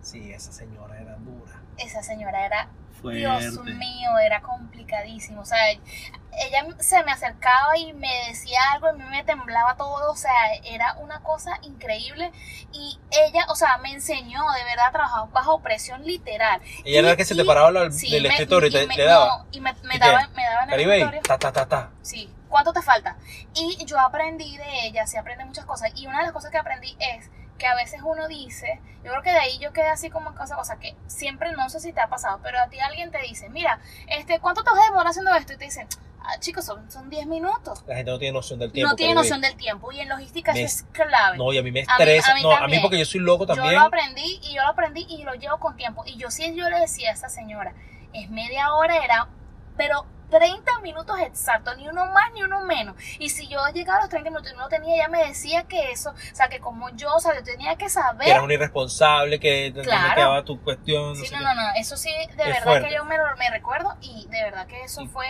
Sí, 0.02 0.32
esa 0.32 0.52
señora 0.52 0.98
era 1.00 1.16
dura. 1.16 1.60
Esa 1.76 2.02
señora 2.02 2.44
era 2.46 2.68
Fuerte. 3.00 3.20
Dios 3.20 3.64
mío, 3.64 4.18
era 4.24 4.40
complicadísimo. 4.42 5.40
O 5.40 5.44
sea, 5.44 5.58
ella 5.72 6.64
se 6.78 7.02
me 7.04 7.12
acercaba 7.12 7.76
y 7.76 7.92
me 7.92 8.08
decía 8.28 8.58
algo, 8.72 8.86
y 8.86 8.90
a 8.90 8.92
mí 8.94 9.04
me 9.10 9.24
temblaba 9.24 9.76
todo. 9.76 10.10
O 10.12 10.16
sea, 10.16 10.32
era 10.64 10.94
una 11.00 11.20
cosa 11.22 11.58
increíble. 11.62 12.32
Y 12.72 12.98
ella, 13.10 13.46
o 13.48 13.54
sea, 13.54 13.78
me 13.78 13.92
enseñó 13.92 14.40
de 14.52 14.64
verdad 14.64 14.86
a 14.88 14.92
trabajar 14.92 15.28
bajo 15.32 15.60
presión 15.60 16.04
literal. 16.04 16.60
Ella 16.84 17.00
era 17.00 17.08
la 17.10 17.16
que 17.16 17.24
se 17.24 17.34
te 17.34 17.44
paraba 17.44 17.90
Sí, 17.90 18.10
del 18.10 18.22
me- 18.24 18.28
escritorio 18.30 18.68
y 18.68 18.70
y 18.70 18.74
te, 18.74 18.86
me- 18.86 18.96
le 18.96 19.04
daba. 19.04 19.26
no, 19.38 19.46
y 19.52 19.60
me, 19.60 19.72
me 19.84 19.96
¿Y 19.96 19.98
daba, 19.98 20.28
me 20.28 20.44
daba 20.44 20.62
en 20.64 20.70
el 20.70 20.80
escritorio. 20.80 21.22
ta, 21.22 21.38
ta, 21.38 21.52
ta, 21.52 21.66
ta. 21.68 21.90
Sí. 22.02 22.32
¿Cuánto 22.48 22.72
te 22.72 22.82
falta? 22.82 23.16
Y 23.54 23.84
yo 23.84 23.98
aprendí 24.00 24.56
de 24.56 24.86
ella, 24.86 25.06
sí 25.06 25.16
aprendí 25.16 25.44
muchas 25.44 25.64
cosas. 25.66 25.92
Y 25.94 26.06
una 26.08 26.18
de 26.18 26.24
las 26.24 26.32
cosas 26.32 26.50
que 26.50 26.58
aprendí 26.58 26.96
es 26.98 27.30
que 27.60 27.66
a 27.68 27.74
veces 27.76 28.00
uno 28.02 28.26
dice, 28.26 28.80
yo 29.04 29.10
creo 29.12 29.22
que 29.22 29.30
de 29.30 29.38
ahí 29.38 29.58
yo 29.58 29.72
quedé 29.72 29.88
así 29.88 30.10
como 30.10 30.34
cosa, 30.34 30.56
cosa 30.56 30.80
que 30.80 30.96
siempre 31.06 31.52
no 31.52 31.68
sé 31.70 31.78
si 31.78 31.92
te 31.92 32.00
ha 32.00 32.08
pasado, 32.08 32.40
pero 32.42 32.58
a 32.58 32.68
ti 32.68 32.80
alguien 32.80 33.10
te 33.12 33.18
dice, 33.18 33.48
mira, 33.50 33.78
este, 34.08 34.40
¿cuánto 34.40 34.64
te 34.64 34.70
vas 34.70 34.80
a 34.80 34.84
demorar 34.84 35.06
haciendo 35.08 35.32
esto? 35.34 35.52
Y 35.52 35.56
te 35.58 35.66
dicen, 35.66 35.86
ah, 36.22 36.38
chicos, 36.40 36.64
son, 36.64 36.90
son 36.90 37.10
10 37.10 37.26
minutos. 37.26 37.84
La 37.86 37.96
gente 37.96 38.10
no 38.10 38.18
tiene 38.18 38.32
noción 38.32 38.58
del 38.58 38.72
tiempo. 38.72 38.90
no 38.90 38.96
tiene 38.96 39.14
noción 39.14 39.40
del 39.42 39.56
tiempo. 39.56 39.92
Y 39.92 40.00
en 40.00 40.08
logística 40.08 40.52
Me- 40.54 40.62
eso 40.62 40.84
es 40.84 40.90
clave. 40.92 41.36
No, 41.38 41.52
y 41.52 41.58
a 41.58 41.62
mí 41.62 41.70
me 41.70 41.80
A 41.80 41.82
mí- 41.82 41.88
estresa. 41.90 42.32
a 42.32 42.34
mí 42.34 42.42
no, 42.42 42.50
a 42.52 42.66
mí 42.66 42.78
porque 42.80 42.98
yo 42.98 43.04
soy 43.04 43.20
loco 43.20 43.46
Yo 43.46 43.54
también. 43.54 43.74
lo 43.74 43.82
aprendí 43.82 44.40
y 44.42 44.54
yo 44.54 44.62
lo 44.62 44.68
aprendí 44.68 45.06
y 45.08 45.22
lo 45.24 45.34
llevo 45.34 45.58
con 45.60 45.76
tiempo. 45.76 46.02
Y 46.06 46.16
yo 46.16 46.30
sí, 46.30 46.52
yo 46.56 46.68
le 46.70 46.80
decía 46.80 47.10
a 47.10 47.12
esa 47.12 47.28
señora, 47.28 47.74
es 48.14 48.30
media 48.30 48.72
hora, 48.74 49.04
era, 49.04 49.28
pero 49.76 50.06
30 50.30 50.80
minutos 50.80 51.18
exactos, 51.20 51.76
ni 51.76 51.88
uno 51.88 52.06
más 52.06 52.32
ni 52.32 52.42
uno 52.42 52.64
menos. 52.64 52.94
Y 53.18 53.28
si 53.28 53.48
yo 53.48 53.58
llegaba 53.74 53.98
a 53.98 54.02
los 54.02 54.08
30 54.10 54.30
minutos 54.30 54.52
y 54.52 54.56
no 54.56 54.62
lo 54.62 54.68
tenía, 54.68 54.94
ella 54.94 55.08
me 55.08 55.26
decía 55.26 55.64
que 55.64 55.90
eso, 55.90 56.10
o 56.10 56.34
sea, 56.34 56.48
que 56.48 56.60
como 56.60 56.88
yo, 56.96 57.14
o 57.14 57.20
sea, 57.20 57.34
yo 57.34 57.42
tenía 57.42 57.76
que 57.76 57.88
saber. 57.88 58.24
que 58.24 58.30
eras 58.30 58.42
un 58.42 58.50
irresponsable, 58.52 59.38
que 59.40 59.72
Claro. 59.82 60.14
quedaba 60.14 60.44
tu 60.44 60.60
cuestión. 60.62 61.16
Sí, 61.16 61.26
sé 61.26 61.34
no, 61.36 61.42
no, 61.42 61.54
no, 61.54 61.62
eso 61.76 61.96
sí, 61.96 62.10
de 62.10 62.42
Es 62.42 62.48
verdad 62.48 62.62
fuerte. 62.62 62.88
que 62.88 62.94
yo 62.94 63.04
me, 63.04 63.16
lo- 63.18 63.36
me 63.36 63.50
recuerdo 63.50 63.96
y 64.00 64.26
de 64.30 64.42
verdad 64.44 64.66
que 64.66 64.82
eso 64.84 65.02
Y- 65.02 65.08
fue, 65.08 65.26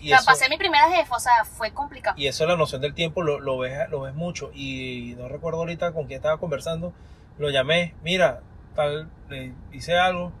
y 0.00 0.06
o 0.06 0.08
sea, 0.08 0.16
eso- 0.18 0.26
pasé 0.26 0.48
mi 0.48 0.56
primera 0.58 0.88
jefa, 0.90 1.16
o 1.16 1.20
sea, 1.20 1.44
fue 1.44 1.72
complicado. 1.72 2.16
Y 2.18 2.26
eso, 2.28 2.46
la 2.46 2.56
noción 2.56 2.80
del 2.80 2.94
tiempo, 2.94 3.22
lo, 3.22 3.40
lo, 3.40 3.58
ves, 3.58 3.88
lo 3.90 4.00
ves 4.02 4.14
mucho. 4.14 4.50
Y 4.54 5.14
no 5.18 5.28
recuerdo 5.28 5.58
ahorita 5.58 5.92
con 5.92 6.06
quién 6.06 6.18
estaba 6.18 6.38
conversando. 6.38 6.92
Lo 7.38 7.50
llamé, 7.50 7.94
mira, 8.02 8.40
tal, 8.74 9.10
le 9.28 9.52
hice 9.72 9.98
algo. 9.98 10.32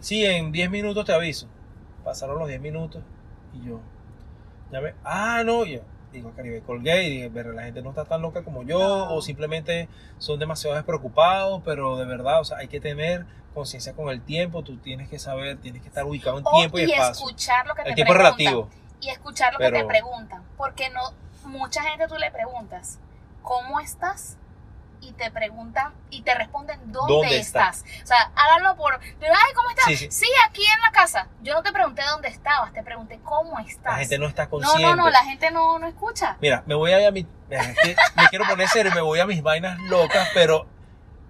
Sí, 0.00 0.24
en 0.26 0.52
10 0.52 0.68
minutos 0.70 1.04
te 1.04 1.12
aviso. 1.12 1.46
Pasaron 2.04 2.38
los 2.38 2.48
10 2.48 2.60
minutos 2.60 3.02
y 3.54 3.66
yo 3.68 3.80
llamé. 4.70 4.94
Ah, 5.04 5.42
no, 5.44 5.64
yo 5.64 5.80
digo, 6.12 6.32
Caribe, 6.36 6.60
colgué 6.62 7.04
y 7.04 7.10
dije, 7.10 7.28
"Verga, 7.30 7.52
la 7.54 7.62
gente 7.64 7.80
no 7.82 7.90
está 7.90 8.04
tan 8.04 8.20
loca 8.20 8.42
como 8.44 8.62
yo 8.64 8.78
No. 8.78 9.14
o 9.14 9.22
simplemente 9.22 9.88
son 10.18 10.38
demasiado 10.38 10.76
despreocupados, 10.76 11.62
pero 11.64 11.96
de 11.96 12.04
verdad, 12.04 12.40
o 12.40 12.44
sea, 12.44 12.58
hay 12.58 12.68
que 12.68 12.80
tener 12.80 13.24
conciencia 13.54 13.94
con 13.94 14.08
el 14.10 14.20
tiempo, 14.22 14.62
tú 14.62 14.76
tienes 14.76 15.08
que 15.08 15.18
saber, 15.18 15.58
tienes 15.58 15.80
que 15.82 15.88
estar 15.88 16.04
ubicado 16.04 16.38
en 16.38 16.44
O- 16.46 16.50
tiempo 16.50 16.78
y, 16.78 16.82
y 16.82 16.92
espacio. 16.92 17.12
escuchar 17.26 17.66
lo 17.66 17.74
que 17.74 17.82
El 17.82 17.88
te 17.88 17.94
tiempo 17.94 18.12
preguntan. 18.12 18.36
relativo. 18.38 18.68
y 19.00 19.08
escuchar 19.08 19.52
lo 19.52 19.58
que 19.58 19.64
te 19.64 19.72
Pero- 19.72 19.88
preguntan. 19.88 20.42
Porque 20.56 20.88
no, 20.90 21.00
mucha 21.48 21.82
gente 21.82 22.06
tú 22.06 22.14
le 22.16 22.30
preguntas, 22.30 23.00
¿cómo 23.42 23.80
estás? 23.80 24.36
Y 25.02 25.12
te 25.12 25.30
preguntan 25.32 25.92
y 26.10 26.22
te 26.22 26.32
responden 26.32 26.78
dónde, 26.92 27.12
¿Dónde 27.12 27.38
estás. 27.38 27.84
O 28.02 28.06
sea, 28.06 28.30
háganlo 28.36 28.76
por, 28.76 28.94
ay, 28.94 29.54
¿cómo 29.54 29.68
estás? 29.70 29.86
Sí, 29.86 29.96
Sí, 29.96 30.10
sí. 30.10 30.26
aquí 30.48 30.62
en 30.62 30.80
la 30.80 30.92
casa. 30.92 31.28
Yo 31.42 31.54
no 31.54 31.62
te 31.62 31.72
pregunté 31.72 32.02
dónde 32.08 32.28
estabas, 32.28 32.72
te 32.72 32.84
pregunté 32.84 33.18
cómo 33.24 33.58
estás. 33.58 33.94
La 33.94 33.98
gente 33.98 34.18
no 34.18 34.28
está 34.28 34.44
no, 34.44 34.50
consciente. 34.50 34.86
no, 34.86 34.96
no, 34.96 35.10
la 35.10 35.24
gente 35.24 35.50
no, 35.50 35.78
no 35.80 35.88
escucha. 35.88 36.38
Mira, 36.40 36.62
me 36.66 36.76
voy 36.76 36.92
a, 36.92 37.00
ir 37.00 37.06
a 37.08 37.10
mi. 37.10 37.26
es 37.50 37.78
que 37.82 37.96
me 38.16 38.28
quiero 38.30 38.44
poner 38.46 38.68
serio, 38.68 38.92
me 38.94 39.00
voy 39.00 39.18
a 39.18 39.26
mis 39.26 39.42
vainas 39.42 39.78
locas, 39.80 40.28
pero 40.34 40.66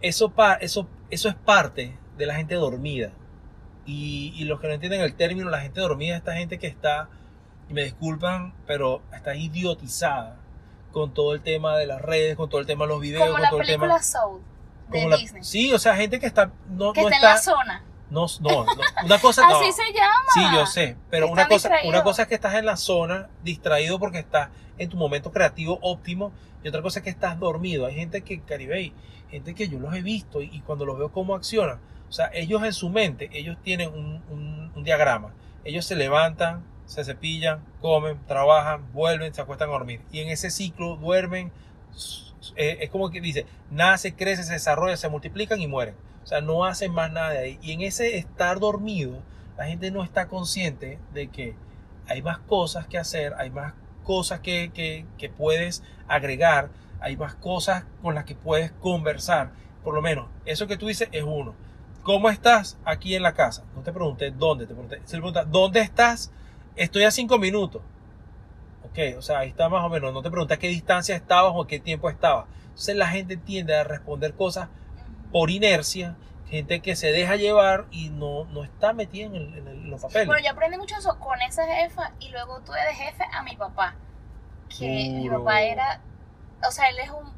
eso, 0.02 0.32
eso, 0.60 0.86
eso 1.10 1.28
es 1.30 1.34
parte 1.34 1.98
de 2.18 2.26
la 2.26 2.34
gente 2.34 2.54
dormida. 2.56 3.10
Y, 3.86 4.34
y 4.36 4.44
los 4.44 4.60
que 4.60 4.68
no 4.68 4.74
entienden 4.74 5.00
el 5.00 5.14
término, 5.16 5.48
la 5.48 5.60
gente 5.60 5.80
dormida, 5.80 6.16
esta 6.16 6.34
gente 6.34 6.58
que 6.58 6.66
está, 6.66 7.08
y 7.70 7.72
me 7.72 7.84
disculpan, 7.84 8.54
pero 8.66 9.02
está 9.12 9.34
idiotizada 9.34 10.41
con 10.92 11.12
todo 11.14 11.34
el 11.34 11.40
tema 11.42 11.76
de 11.76 11.86
las 11.86 12.00
redes, 12.00 12.36
con 12.36 12.48
todo 12.48 12.60
el 12.60 12.66
tema 12.66 12.84
de 12.84 12.88
los 12.90 13.00
videos, 13.00 13.22
Como 13.22 13.32
con 13.34 13.42
la 13.42 13.50
todo 13.50 13.60
el 13.60 13.66
tema. 13.66 14.02
Soul 14.02 14.40
de 14.88 14.98
como 14.98 15.08
la- 15.10 15.16
Disney. 15.16 15.42
sí, 15.44 15.72
o 15.72 15.78
sea, 15.78 15.96
gente 15.96 16.20
que 16.20 16.26
está. 16.26 16.52
No, 16.68 16.92
que 16.92 17.02
no 17.02 17.08
está, 17.08 17.16
en 17.16 17.22
la 17.22 17.38
zona. 17.38 17.84
No, 18.10 18.26
no, 18.40 18.64
no, 18.66 18.72
una 19.06 19.18
cosa. 19.18 19.42
no. 19.48 19.56
Así 19.58 19.72
se 19.72 19.90
llama. 19.92 20.12
Sí, 20.34 20.40
yo 20.54 20.66
sé, 20.66 20.96
pero 21.10 21.28
una 21.30 21.44
cosa, 21.48 21.54
distraídos. 21.70 21.88
una 21.88 22.02
cosa 22.04 22.22
es 22.22 22.28
que 22.28 22.34
estás 22.34 22.54
en 22.56 22.66
la 22.66 22.76
zona 22.76 23.28
distraído 23.42 23.98
porque 23.98 24.18
estás 24.18 24.50
en 24.78 24.88
tu 24.90 24.96
momento 24.98 25.32
creativo 25.32 25.78
óptimo 25.80 26.32
y 26.62 26.68
otra 26.68 26.82
cosa 26.82 26.98
es 26.98 27.04
que 27.04 27.10
estás 27.10 27.38
dormido. 27.40 27.86
Hay 27.86 27.94
gente 27.94 28.20
que, 28.22 28.40
Caribey, 28.42 28.92
gente 29.30 29.54
que 29.54 29.68
yo 29.68 29.78
los 29.78 29.94
he 29.94 30.02
visto 30.02 30.42
y, 30.42 30.50
y 30.52 30.60
cuando 30.60 30.84
los 30.84 30.98
veo 30.98 31.10
cómo 31.10 31.34
accionan, 31.34 31.80
o 32.08 32.12
sea, 32.12 32.30
ellos 32.34 32.62
en 32.64 32.74
su 32.74 32.90
mente, 32.90 33.30
ellos 33.32 33.56
tienen 33.62 33.88
un, 33.88 34.22
un- 34.28 34.72
un 34.74 34.84
diagrama. 34.84 35.32
Ellos 35.64 35.86
se 35.86 35.94
levantan, 35.96 36.62
se 36.86 37.04
cepillan, 37.04 37.64
comen, 37.80 38.18
trabajan, 38.26 38.92
vuelven, 38.92 39.34
se 39.34 39.40
acuestan 39.40 39.68
a 39.68 39.72
dormir. 39.72 40.00
Y 40.10 40.20
en 40.20 40.28
ese 40.28 40.50
ciclo 40.50 40.96
duermen, 40.96 41.52
eh, 42.56 42.78
es 42.80 42.90
como 42.90 43.10
que 43.10 43.20
dice, 43.20 43.46
nace, 43.70 44.14
crece, 44.14 44.42
se 44.42 44.52
desarrolla, 44.52 44.96
se 44.96 45.08
multiplican 45.08 45.60
y 45.60 45.66
mueren. 45.66 45.94
O 46.22 46.26
sea, 46.26 46.40
no 46.40 46.64
hacen 46.64 46.92
más 46.92 47.12
nada 47.12 47.30
de 47.30 47.38
ahí. 47.38 47.58
Y 47.62 47.72
en 47.72 47.80
ese 47.80 48.16
estar 48.16 48.60
dormido, 48.60 49.22
la 49.56 49.66
gente 49.66 49.90
no 49.90 50.02
está 50.02 50.28
consciente 50.28 50.98
de 51.12 51.28
que 51.28 51.54
hay 52.08 52.22
más 52.22 52.38
cosas 52.38 52.86
que 52.86 52.98
hacer, 52.98 53.34
hay 53.38 53.50
más 53.50 53.74
cosas 54.04 54.40
que, 54.40 54.70
que, 55.18 55.28
puedes 55.30 55.82
agregar, 56.08 56.70
hay 57.00 57.16
más 57.16 57.34
cosas 57.34 57.84
con 58.02 58.14
las 58.14 58.24
que 58.24 58.34
puedes 58.34 58.72
conversar. 58.72 59.52
Por 59.82 59.94
lo 59.94 60.02
menos, 60.02 60.28
eso 60.44 60.66
que 60.66 60.76
tú 60.76 60.86
dices 60.86 61.08
es 61.12 61.22
uno. 61.22 61.54
¿Cómo 62.02 62.28
estás 62.30 62.78
aquí 62.84 63.14
en 63.14 63.22
la 63.22 63.34
casa? 63.34 63.64
No 63.76 63.82
te 63.82 63.92
pregunté 63.92 64.32
dónde, 64.32 64.66
te 64.66 64.74
pregunté, 64.74 65.00
se 65.04 65.16
pregunta, 65.16 65.44
¿dónde 65.44 65.80
estás? 65.80 66.32
Estoy 66.76 67.04
a 67.04 67.10
cinco 67.10 67.38
minutos. 67.38 67.82
Ok, 68.84 68.98
o 69.18 69.22
sea, 69.22 69.40
ahí 69.40 69.48
está 69.50 69.68
más 69.68 69.84
o 69.84 69.88
menos. 69.88 70.12
No 70.12 70.22
te 70.22 70.30
pregunté 70.30 70.54
a 70.54 70.58
qué 70.58 70.68
distancia 70.68 71.14
estabas 71.16 71.52
o 71.54 71.66
qué 71.66 71.78
tiempo 71.78 72.08
estabas. 72.10 72.46
Entonces 72.64 72.96
la 72.96 73.08
gente 73.08 73.36
tiende 73.36 73.76
a 73.76 73.84
responder 73.84 74.34
cosas 74.34 74.68
por 75.30 75.50
inercia, 75.50 76.16
gente 76.48 76.80
que 76.80 76.96
se 76.96 77.12
deja 77.12 77.36
llevar 77.36 77.86
y 77.90 78.10
no, 78.10 78.44
no 78.46 78.64
está 78.64 78.92
metida 78.92 79.26
en, 79.26 79.34
el- 79.36 79.58
en 79.58 79.68
el- 79.68 79.90
los 79.90 80.00
papeles. 80.02 80.26
Bueno, 80.26 80.42
yo 80.44 80.50
aprendí 80.52 80.76
mucho 80.78 80.96
eso 80.96 81.18
con 81.18 81.40
esa 81.42 81.66
jefa 81.66 82.12
y 82.20 82.28
luego 82.30 82.60
tuve 82.60 82.80
de 82.84 82.94
jefe 82.94 83.24
a 83.32 83.42
mi 83.42 83.56
papá. 83.56 83.94
Que 84.78 84.86
mi 85.10 85.28
papá 85.38 85.62
era, 85.62 86.00
o 86.66 86.70
sea, 86.70 86.88
él 86.88 86.98
es 86.98 87.10
un, 87.10 87.32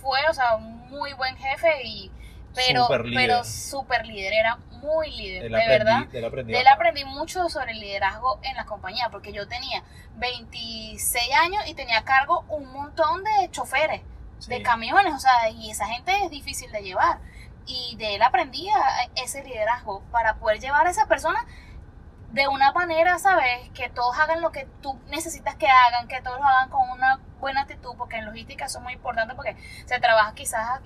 fue, 0.00 0.18
o 0.30 0.34
sea, 0.34 0.56
un 0.56 0.88
muy 0.88 1.12
buen 1.14 1.36
jefe 1.36 1.68
y, 1.84 2.10
pero, 2.56 2.82
Súper 2.86 3.04
líder. 3.04 3.26
pero 3.28 3.44
súper 3.44 4.06
líder, 4.06 4.32
era 4.32 4.56
muy 4.70 5.10
líder, 5.10 5.44
Él 5.44 5.52
de 5.52 5.58
aprendí- 5.58 5.68
verdad. 5.68 5.98
él 6.12 6.24
aprendí 6.24 6.52
De 6.52 6.60
él 6.60 6.68
aprendí 6.68 7.04
mucho 7.04 7.48
sobre 7.48 7.72
el 7.72 7.80
liderazgo 7.80 8.40
en 8.42 8.56
la 8.56 8.64
compañía, 8.64 9.08
porque 9.10 9.32
yo 9.32 9.46
tenía 9.46 9.82
26 10.16 11.28
años 11.34 11.62
y 11.66 11.74
tenía 11.74 11.98
a 11.98 12.04
cargo 12.04 12.44
un 12.48 12.70
montón 12.72 13.22
de 13.24 13.50
choferes 13.50 14.02
de 14.48 14.62
camiones, 14.62 15.14
o 15.14 15.18
sea, 15.18 15.48
y 15.50 15.70
esa 15.70 15.86
gente 15.86 16.12
es 16.24 16.30
difícil 16.30 16.70
de 16.72 16.82
llevar. 16.82 17.18
Y 17.66 17.96
de 17.96 18.14
él 18.16 18.22
aprendí 18.22 18.68
a- 18.70 19.08
ese 19.16 19.42
liderazgo 19.42 20.02
para 20.12 20.36
poder 20.36 20.60
llevar 20.60 20.86
a 20.86 20.90
esa 20.90 21.06
persona 21.06 21.44
de 22.30 22.46
una 22.48 22.70
manera, 22.72 23.18
¿sabes? 23.18 23.70
Que 23.74 23.88
todos 23.88 24.16
hagan 24.18 24.40
lo 24.42 24.52
que 24.52 24.68
tú 24.82 25.00
necesitas 25.08 25.54
que 25.56 25.66
hagan, 25.68 26.06
que 26.06 26.20
todos 26.20 26.38
lo 26.38 26.44
hagan 26.46 26.68
con 26.68 26.88
una 26.90 27.18
buena 27.40 27.62
actitud, 27.62 27.94
porque 27.96 28.16
en 28.18 28.26
logística 28.26 28.66
eso 28.66 28.78
es 28.78 28.84
muy 28.84 28.92
importante 28.92 29.34
porque 29.34 29.56
se 29.86 29.98
trabaja 30.00 30.34
quizás 30.34 30.80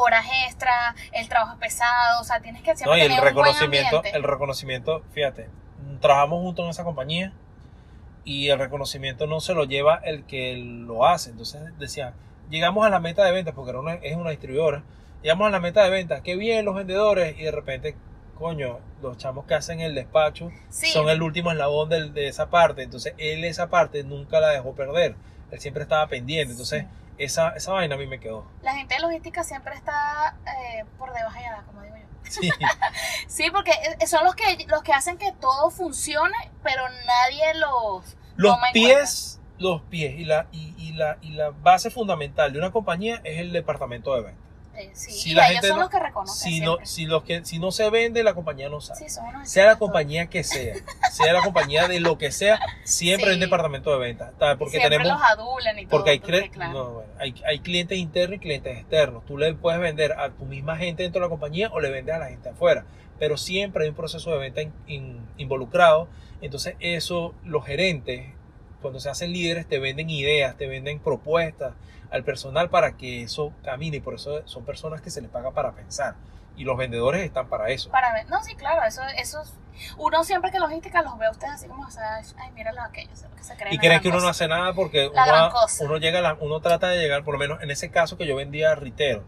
horas 0.00 0.26
extras, 0.46 0.94
el 1.12 1.28
trabajo 1.28 1.52
es 1.54 1.58
pesado, 1.58 2.20
o 2.20 2.24
sea, 2.24 2.40
tienes 2.40 2.62
que 2.62 2.70
No, 2.72 2.76
siempre 2.76 2.98
y 2.98 3.02
el 3.02 3.08
tener 3.08 3.18
un 3.18 3.34
buen 3.34 3.46
reconocimiento, 3.46 4.02
el 4.04 4.22
reconocimiento, 4.22 5.02
fíjate, 5.12 5.48
trabajamos 6.00 6.40
juntos 6.42 6.64
en 6.64 6.70
esa 6.70 6.84
compañía 6.84 7.32
y 8.24 8.48
el 8.48 8.58
reconocimiento 8.58 9.26
no 9.26 9.40
se 9.40 9.54
lo 9.54 9.64
lleva 9.64 9.96
el 10.04 10.24
que 10.24 10.56
lo 10.56 11.06
hace. 11.06 11.30
Entonces 11.30 11.62
decía, 11.78 12.14
llegamos 12.50 12.86
a 12.86 12.90
la 12.90 13.00
meta 13.00 13.24
de 13.24 13.32
ventas, 13.32 13.54
porque 13.54 13.70
era 13.70 13.80
una, 13.80 13.94
es 13.94 14.16
una 14.16 14.30
distribuidora, 14.30 14.82
llegamos 15.22 15.46
a 15.48 15.50
la 15.50 15.60
meta 15.60 15.82
de 15.84 15.90
ventas, 15.90 16.20
qué 16.22 16.36
bien 16.36 16.64
los 16.64 16.74
vendedores, 16.74 17.38
y 17.38 17.42
de 17.44 17.50
repente, 17.50 17.96
coño, 18.38 18.78
los 19.02 19.16
chamos 19.18 19.46
que 19.46 19.54
hacen 19.54 19.80
el 19.80 19.94
despacho 19.94 20.50
Sí. 20.68 20.88
son 20.88 21.08
el 21.08 21.22
último 21.22 21.50
eslabón 21.50 21.88
del- 21.88 22.12
de 22.14 22.28
esa 22.28 22.50
parte. 22.50 22.82
Entonces 22.82 23.14
él 23.18 23.44
esa 23.44 23.68
parte 23.68 24.02
nunca 24.04 24.40
la 24.40 24.48
dejó 24.48 24.74
perder, 24.74 25.14
él 25.50 25.60
siempre 25.60 25.82
estaba 25.82 26.06
pendiente. 26.06 26.52
Entonces 26.52 26.84
esa, 27.24 27.50
esa 27.50 27.72
vaina 27.72 27.94
a 27.94 27.98
mí 27.98 28.06
me 28.06 28.18
quedó. 28.18 28.46
La 28.62 28.74
gente 28.74 28.94
de 28.94 29.00
logística 29.00 29.44
siempre 29.44 29.74
está 29.74 30.36
eh, 30.46 30.84
por 30.98 31.12
debajo 31.12 31.38
de 31.38 31.46
nada, 31.46 31.62
como 31.66 31.82
digo 31.82 31.96
yo. 31.96 32.04
Sí, 32.24 32.50
Sí, 33.28 33.50
porque 33.50 33.72
eh, 34.00 34.06
son 34.06 34.24
los 34.24 34.34
que, 34.34 34.66
los 34.68 34.82
que 34.82 34.92
hacen 34.92 35.18
que 35.18 35.32
todo 35.32 35.70
funcione, 35.70 36.36
pero 36.62 36.82
nadie 37.06 37.54
los 37.54 38.16
los 38.36 38.54
toma 38.54 38.68
en 38.68 38.72
pies, 38.72 39.40
los 39.58 39.82
pies 39.82 40.18
y 40.18 40.24
la, 40.24 40.46
y, 40.52 40.74
y 40.78 40.92
la, 40.92 41.18
y 41.20 41.30
la 41.30 41.50
base 41.50 41.90
fundamental 41.90 42.52
de 42.52 42.58
una 42.58 42.70
compañía 42.72 43.20
es 43.24 43.38
el 43.38 43.52
departamento 43.52 44.14
de 44.14 44.22
ventas. 44.22 44.49
Sí, 44.94 45.10
Si 45.12 45.30
y 45.30 45.34
la 45.34 45.44
ellos 45.46 45.54
gente 45.54 45.68
son 45.68 45.76
no- 45.76 45.82
los 45.82 45.90
que 45.90 45.98
reconocen 45.98 46.50
Si 46.52 46.60
no, 46.60 46.76
si, 46.84 47.06
los 47.06 47.22
que, 47.24 47.44
si 47.44 47.58
no 47.58 47.70
se 47.72 47.88
vende, 47.90 48.22
la 48.22 48.34
compañía 48.34 48.68
no. 48.68 48.80
Sí, 48.80 48.92
unos 49.20 49.48
sea 49.50 49.66
la 49.66 49.76
compañía 49.78 50.26
que 50.28 50.42
sea, 50.44 50.74
sea 51.12 51.32
la 51.32 51.42
compañía 51.42 51.86
de 51.88 52.00
lo 52.00 52.18
que 52.18 52.30
sea, 52.32 52.58
siempre 52.84 53.28
hay 53.28 53.34
un 53.34 53.40
Sí. 53.40 53.46
departamento 53.46 53.92
de 53.92 53.98
ventas. 53.98 54.32
Porque 54.58 54.78
Siempre 54.78 54.98
tenemos, 54.98 55.08
los 55.20 55.30
adulan 55.30 55.78
y 55.78 55.82
todo. 55.82 55.90
porque 55.90 56.10
hay, 56.10 56.16
entonces, 56.16 56.44
cre- 56.44 56.50
claro. 56.50 56.72
no, 56.72 56.90
bueno, 56.92 57.12
hay, 57.18 57.34
hay 57.46 57.58
clientes 57.60 57.98
internos 57.98 58.36
y 58.36 58.40
clientes 58.40 58.78
externos. 58.78 59.24
Tú 59.26 59.36
le 59.38 59.52
puedes 59.54 59.80
vender 59.80 60.12
a 60.12 60.30
tu 60.30 60.44
misma 60.44 60.76
gente 60.76 61.02
dentro 61.02 61.20
de 61.20 61.26
la 61.26 61.30
compañía 61.30 61.68
o 61.72 61.80
le 61.80 61.90
vendes 61.90 62.14
a 62.14 62.18
la 62.18 62.28
gente 62.28 62.48
afuera. 62.48 62.84
Pero 63.18 63.36
siempre 63.36 63.84
hay 63.84 63.90
un 63.90 63.96
proceso 63.96 64.30
de 64.30 64.38
venta 64.38 64.62
in- 64.62 64.72
in- 64.86 65.28
involucrado. 65.36 66.08
Entonces 66.40 66.74
eso, 66.80 67.34
los 67.44 67.66
gerentes, 67.66 68.32
cuando 68.80 69.00
se 69.00 69.08
hacen 69.10 69.32
líderes, 69.32 69.66
te 69.66 69.78
venden 69.78 70.10
ideas, 70.10 70.56
te 70.56 70.66
venden 70.66 70.98
propuestas 71.00 71.74
al 72.10 72.24
personal 72.24 72.70
para 72.70 72.96
que 72.96 73.22
eso 73.22 73.52
camine. 73.62 73.98
Y 73.98 74.00
por 74.00 74.14
eso 74.14 74.42
son 74.46 74.64
personas 74.64 75.00
que 75.00 75.10
se 75.10 75.20
les 75.20 75.30
paga 75.30 75.50
para 75.52 75.72
pensar. 75.72 76.14
Y 76.56 76.64
los 76.64 76.76
vendedores 76.76 77.22
están 77.24 77.48
para 77.48 77.70
eso. 77.70 77.90
Para 77.90 78.12
ver, 78.12 78.28
no, 78.28 78.42
sí, 78.42 78.54
claro, 78.54 78.82
eso, 78.86 79.00
eso 79.16 79.40
es- 79.42 79.54
uno 79.96 80.24
siempre 80.24 80.50
que 80.50 80.58
logística 80.58 81.00
los 81.02 81.16
ve 81.18 81.24
a 81.26 81.30
ustedes 81.30 81.54
así 81.54 81.66
como, 81.68 81.86
o 81.86 81.90
sea, 81.90 82.16
ay, 82.36 82.50
míralo 82.52 82.82
aquellos, 82.82 83.22
lo 83.22 83.34
que 83.34 83.42
se 83.44 83.54
creen. 83.56 83.72
Y 83.72 83.78
gran 83.78 84.00
que 84.00 84.08
uno 84.08 84.20
no 84.20 84.28
hace 84.28 84.46
nada 84.48 84.74
porque 84.74 85.08
uno, 85.08 85.50
uno 85.84 85.96
llega 85.96 86.20
la- 86.20 86.36
uno 86.40 86.60
trata 86.60 86.88
de 86.88 86.98
llegar, 86.98 87.24
por 87.24 87.32
lo 87.34 87.38
menos 87.38 87.62
en 87.62 87.70
ese 87.70 87.90
caso 87.90 88.18
que 88.18 88.26
yo 88.26 88.36
vendía 88.36 88.74
ritero. 88.74 89.24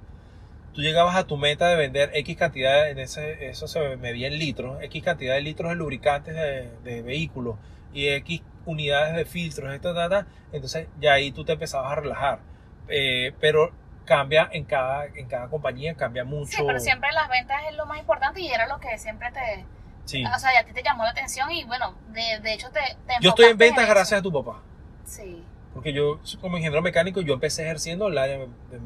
Tú 0.74 0.80
llegabas 0.82 1.16
a 1.16 1.26
tu 1.26 1.36
meta 1.36 1.68
de 1.68 1.76
vender 1.76 2.10
X 2.14 2.36
cantidad, 2.36 2.90
en 2.90 2.98
ese, 2.98 3.46
eso 3.48 3.66
se 3.68 3.96
medía 3.96 4.26
en 4.26 4.38
litros, 4.38 4.82
X 4.82 5.02
cantidad 5.02 5.34
de 5.34 5.40
litros 5.42 5.70
de 5.70 5.76
lubricantes 5.76 6.34
de, 6.34 6.70
de 6.82 7.02
vehículos 7.02 7.56
y 7.92 8.08
X 8.08 8.42
unidades 8.64 9.16
de 9.16 9.24
filtros, 9.24 9.72
esto, 9.74 9.94
ta, 9.94 10.08
ta, 10.08 10.26
entonces 10.52 10.88
ya 11.00 11.14
ahí 11.14 11.32
tú 11.32 11.44
te 11.44 11.52
empezabas 11.52 11.92
a 11.92 11.94
relajar. 11.96 12.40
Eh, 12.88 13.32
pero 13.40 13.72
cambia 14.04 14.48
en 14.52 14.64
cada, 14.64 15.06
en 15.06 15.26
cada 15.28 15.48
compañía, 15.48 15.94
cambia 15.94 16.24
mucho. 16.24 16.56
Sí, 16.56 16.62
pero 16.66 16.80
siempre 16.80 17.10
las 17.12 17.28
ventas 17.28 17.62
es 17.70 17.76
lo 17.76 17.86
más 17.86 17.98
importante 17.98 18.40
y 18.40 18.48
era 18.48 18.66
lo 18.66 18.78
que 18.80 18.96
siempre 18.98 19.30
te, 19.32 19.64
Sí. 20.04 20.24
o 20.24 20.38
sea, 20.38 20.52
y 20.52 20.56
a 20.56 20.64
ti 20.64 20.72
te 20.72 20.82
llamó 20.82 21.04
la 21.04 21.10
atención 21.10 21.50
y 21.52 21.64
bueno, 21.64 21.94
de, 22.08 22.40
de 22.42 22.54
hecho 22.54 22.68
te, 22.70 22.80
te 23.06 23.14
Yo 23.20 23.30
estoy 23.30 23.46
en 23.46 23.56
ventas 23.58 23.88
gracias 23.88 24.18
a 24.18 24.22
tu 24.22 24.32
papá. 24.32 24.60
Sí, 25.04 25.44
Porque 25.74 25.92
yo, 25.92 26.20
como 26.40 26.56
ingeniero 26.56 26.82
mecánico, 26.82 27.20
yo 27.20 27.34
empecé 27.34 27.62
ejerciendo 27.62 28.08
el 28.08 28.18
área 28.18 28.38
de, 28.38 28.46
de 28.46 28.80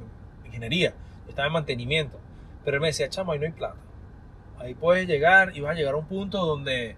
ingeniería. 0.45 0.91
Yo 1.25 1.31
estaba 1.31 1.47
en 1.49 1.55
mantenimiento. 1.55 2.19
Pero 2.65 2.77
él 2.77 2.81
me 2.81 2.89
decía, 2.89 3.09
chamo, 3.09 3.33
ahí 3.33 3.39
no 3.39 3.47
hay 3.47 3.53
plata. 3.53 3.77
Ahí 4.59 4.75
puedes 4.75 5.07
llegar 5.07 5.57
y 5.57 5.61
vas 5.61 5.73
a 5.73 5.75
llegar 5.75 5.95
a 5.95 5.97
un 5.97 6.07
punto 6.07 6.45
donde 6.45 6.97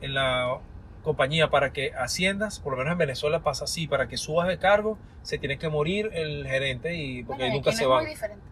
en 0.00 0.14
la 0.14 0.58
compañía, 1.06 1.48
para 1.48 1.72
que 1.72 1.92
asciendas, 1.94 2.58
por 2.60 2.72
lo 2.72 2.78
menos 2.78 2.92
en 2.92 2.98
Venezuela 2.98 3.40
pasa 3.40 3.64
así, 3.64 3.86
para 3.86 4.08
que 4.08 4.16
subas 4.16 4.48
de 4.48 4.58
cargo, 4.58 4.98
se 5.22 5.38
tiene 5.38 5.56
que 5.56 5.68
morir 5.68 6.10
el 6.12 6.46
gerente 6.46 6.94
y 6.96 7.22
porque 7.22 7.44
bueno, 7.44 7.54
nunca 7.56 7.72
se 7.72 7.86
diferente. 8.06 8.44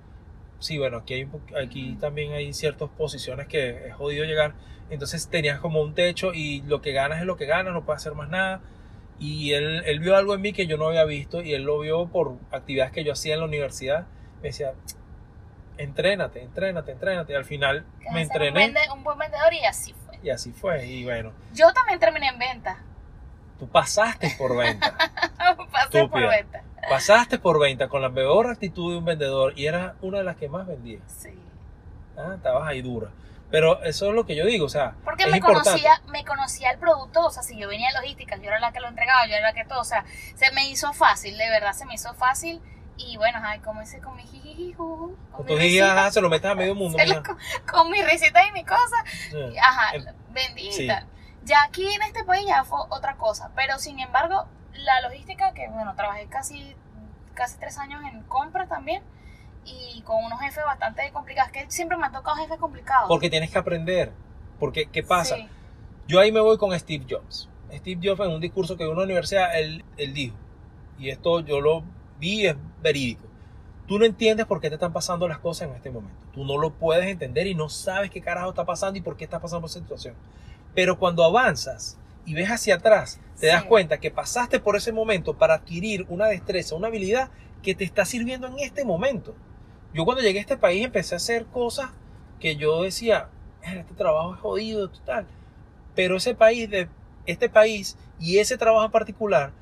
Sí, 0.61 0.79
bueno, 0.79 0.99
aquí, 0.99 1.15
hay, 1.15 1.25
un 1.25 1.43
aquí 1.63 1.97
también 2.01 2.33
hay 2.33 2.53
ciertas 2.55 2.89
posiciones 2.97 3.49
que 3.49 3.89
es 3.89 3.95
jodido 3.95 4.25
llegar. 4.25 4.55
Entonces 4.89 5.29
tenías 5.29 5.59
como 5.61 5.83
un 5.83 5.95
techo 5.95 6.33
y 6.33 6.63
lo 6.63 6.81
que 6.81 6.93
ganas 6.93 7.19
es 7.21 7.27
lo 7.27 7.37
que 7.37 7.45
ganas, 7.47 7.75
no 7.75 7.85
puedes 7.85 8.01
hacer 8.03 8.15
más 8.15 8.29
nada. 8.29 8.61
Y 9.19 9.53
él, 9.53 9.83
él 9.87 9.99
vio 10.01 10.17
algo 10.17 10.35
en 10.35 10.41
mí 10.41 10.53
que 10.53 10.67
yo 10.67 10.77
no 10.77 10.87
había 10.89 11.05
visto 11.05 11.43
y 11.43 11.55
él 11.55 11.63
lo 11.63 11.81
vio 11.81 12.07
por 12.07 12.37
actividades 12.51 12.93
que 12.93 13.05
yo 13.05 13.13
hacía 13.13 13.35
en 13.35 13.41
la 13.41 13.47
universidad. 13.47 14.07
Me 14.43 14.49
decía, 14.49 14.73
entrénate, 15.77 16.43
entrénate, 16.43 16.93
entrénate. 16.93 17.33
Y 17.33 17.37
al 17.37 17.45
final 17.45 17.85
me 18.01 18.11
un, 18.11 18.19
entrené 18.19 18.69
vende- 18.69 18.93
un 18.95 19.03
buen 19.03 19.19
vendedor 19.19 19.53
y 19.53 19.65
así 19.65 19.93
fue. 19.93 20.04
Y 20.25 20.31
así 20.31 20.51
fue. 20.53 20.87
Y 20.87 21.05
bueno, 21.05 21.33
Yo 21.53 21.73
también 21.73 22.01
terminé 22.01 22.29
en 22.29 22.39
venta. 22.39 22.79
tú 23.59 23.69
pasaste 23.69 24.35
por 24.39 24.57
venta. 24.57 24.97
Pasé 25.73 26.09
por 26.09 26.21
venta. 26.29 26.63
pasaste 26.89 27.39
por 27.39 27.61
venta 27.61 27.89
con 27.89 28.03
la 28.03 28.09
mejor 28.09 28.49
actitud 28.49 28.93
de 28.93 28.99
un 28.99 29.05
vendedor 29.05 29.53
y 29.57 29.67
eras 29.67 29.95
una 30.01 30.19
de 30.19 30.25
las 30.25 30.37
que 30.37 30.49
más 30.49 30.67
vendía. 30.67 30.99
Sí. 31.07 31.31
Ah, 32.17 32.33
estabas 32.37 32.67
ahí 32.69 32.81
dura. 32.83 33.11
Pero 33.51 33.83
eso 33.85 34.09
es 34.09 34.15
lo 34.15 34.27
que 34.27 34.35
yo 34.35 34.45
digo, 34.47 34.67
o 34.67 34.69
sea, 34.69 34.95
Porque 35.05 35.25
es 35.25 35.31
me 35.31 35.37
importante. 35.37 35.69
conocía, 35.71 36.03
me 36.09 36.25
conocía 36.25 36.71
el 36.73 36.79
producto, 36.79 37.27
o 37.27 37.31
sea, 37.31 37.43
si 37.45 37.57
yo 37.57 37.69
venía 37.69 37.89
de 37.89 37.95
logística, 38.01 38.37
yo 38.37 38.45
era 38.49 38.59
la 38.59 38.73
que 38.73 38.81
lo 38.81 38.89
entregaba, 38.89 39.27
yo 39.29 39.35
era 39.35 39.49
la 39.49 39.53
que 39.55 39.65
todo, 39.65 39.81
o 39.81 39.85
sea, 39.85 40.05
se 40.35 40.51
me 40.53 40.69
hizo 40.69 40.93
fácil, 40.93 41.37
de 41.39 41.49
verdad 41.51 41.73
se 41.73 41.85
me 41.87 41.95
hizo 41.95 42.13
fácil. 42.15 42.61
Y 42.97 43.17
bueno, 43.17 43.39
ay, 43.43 43.59
como 43.61 43.81
ese 43.81 44.01
con 44.01 44.15
mi 44.17 44.23
jijiji, 44.23 44.73
juju, 44.73 45.17
con, 45.33 45.51
hijas 45.63 46.15
se 46.15 46.21
lo 46.21 46.29
metes 46.29 46.51
a 46.51 46.55
medio 46.55 46.75
mundo. 46.77 46.97
con, 47.27 47.39
con 47.71 47.91
mi 47.91 48.03
risita 48.03 48.47
y 48.47 48.53
mi 48.53 48.65
cosa, 48.65 49.05
Sí. 49.31 49.57
ajá, 49.61 49.93
sí. 50.71 50.87
tal. 50.87 51.07
Ya 51.45 51.63
aquí 51.65 51.87
en 51.93 52.03
este 52.03 52.25
país 52.25 52.47
ya 52.47 52.65
fue 52.65 52.79
otra 52.91 53.17
cosa, 53.17 53.51
pero 53.57 53.79
sin 53.79 53.99
embargo, 54.01 54.47
la 54.75 55.01
logística, 55.03 55.53
que 55.55 55.69
bueno, 55.69 55.95
trabajé 55.97 56.27
casi, 56.27 56.75
casi 57.35 57.59
tres 57.59 57.79
años 57.79 58.01
en 58.11 58.23
compra 58.23 58.67
también, 58.67 59.03
y 59.67 60.03
con 60.03 60.23
unos 60.25 60.41
jefes 60.41 60.65
bastante 60.65 61.11
complicados, 61.13 61.51
que 61.51 61.71
siempre 61.71 61.97
me 61.97 62.07
han 62.07 62.13
tocado 62.13 62.37
jefes 62.37 62.59
complicados. 62.59 63.09
Porque 63.09 63.29
tienes 63.31 63.51
que 63.51 63.59
aprender. 63.59 64.13
Porque, 64.61 64.87
¿qué 64.87 65.03
pasa? 65.03 65.37
Sí. 65.37 65.49
Yo 66.07 66.21
ahí 66.21 66.31
me 66.31 66.41
voy 66.41 66.59
con 66.59 66.79
Steve 66.79 67.05
Jobs. 67.09 67.49
Steve 67.73 68.01
Jobs 68.03 68.21
en 68.21 68.33
un 68.33 68.41
discurso 68.41 68.77
que 68.77 68.85
en 68.85 68.91
una 68.91 69.03
universidad, 69.03 69.59
él, 69.59 69.85
él 69.97 70.15
dijo, 70.15 70.37
y 70.99 71.11
esto 71.11 71.41
yo 71.41 71.61
lo 71.61 71.83
vi, 72.25 72.47
es 72.47 72.57
verídico. 72.83 73.23
Tú 73.87 73.99
no 73.99 74.07
entiendes 74.07 74.47
por 74.47 74.61
qué 74.61 74.71
te 74.71 74.77
están 74.77 74.95
pasando 74.95 75.29
las 75.29 75.39
cosas 75.39 75.69
en 75.69 75.75
este 75.75 75.91
momento. 75.91 76.17
Tú 76.33 76.45
no 76.45 76.57
lo 76.57 76.71
puedes 76.71 77.07
entender 77.07 77.47
y 77.47 77.55
no 77.55 77.69
sabes 77.69 78.11
qué 78.11 78.23
carajo 78.23 78.49
está 78.49 78.65
pasando 78.65 78.99
y 78.99 79.03
por 79.03 79.17
qué 79.17 79.25
está 79.25 79.41
pasando 79.41 79.67
esa 79.67 79.79
situación. 79.79 80.15
Pero 80.75 80.99
cuando 80.99 81.23
avanzas 81.23 81.99
y 82.25 82.33
ves 82.33 82.49
hacia 82.51 82.77
atrás, 82.77 83.21
te 83.39 83.49
das 83.49 83.65
cuenta 83.65 83.99
que 83.99 84.11
pasaste 84.11 84.59
por 84.59 84.75
ese 84.77 84.91
momento 84.91 85.35
para 85.37 85.55
adquirir 85.55 86.07
una 86.09 86.27
destreza, 86.27 86.75
una 86.75 86.89
habilidad 86.89 87.29
que 87.63 87.75
te 87.75 87.85
está 87.85 88.07
sirviendo 88.07 88.47
en 88.47 88.59
este 88.59 88.85
momento. 88.87 89.35
Yo 89.93 90.07
cuando 90.07 90.23
llegué 90.23 90.39
a 90.39 90.43
este 90.43 90.57
país 90.57 90.83
empecé 90.83 91.15
a 91.15 91.19
hacer 91.19 91.45
cosas 91.47 91.91
que 92.41 92.57
yo 92.57 92.83
decía, 92.83 93.29
"Eh, 93.63 93.81
este 93.81 93.95
trabajo 93.95 94.35
es 94.35 94.41
jodido, 94.41 94.89
total. 94.89 95.27
Pero 95.95 96.17
ese 96.17 96.35
país, 96.35 96.71
de, 96.71 96.89
este 97.27 97.51
país 97.51 97.99
y 98.19 98.39
ese 98.39 98.57
trabajo 98.57 98.87
en 98.87 98.91
particular 98.91 99.53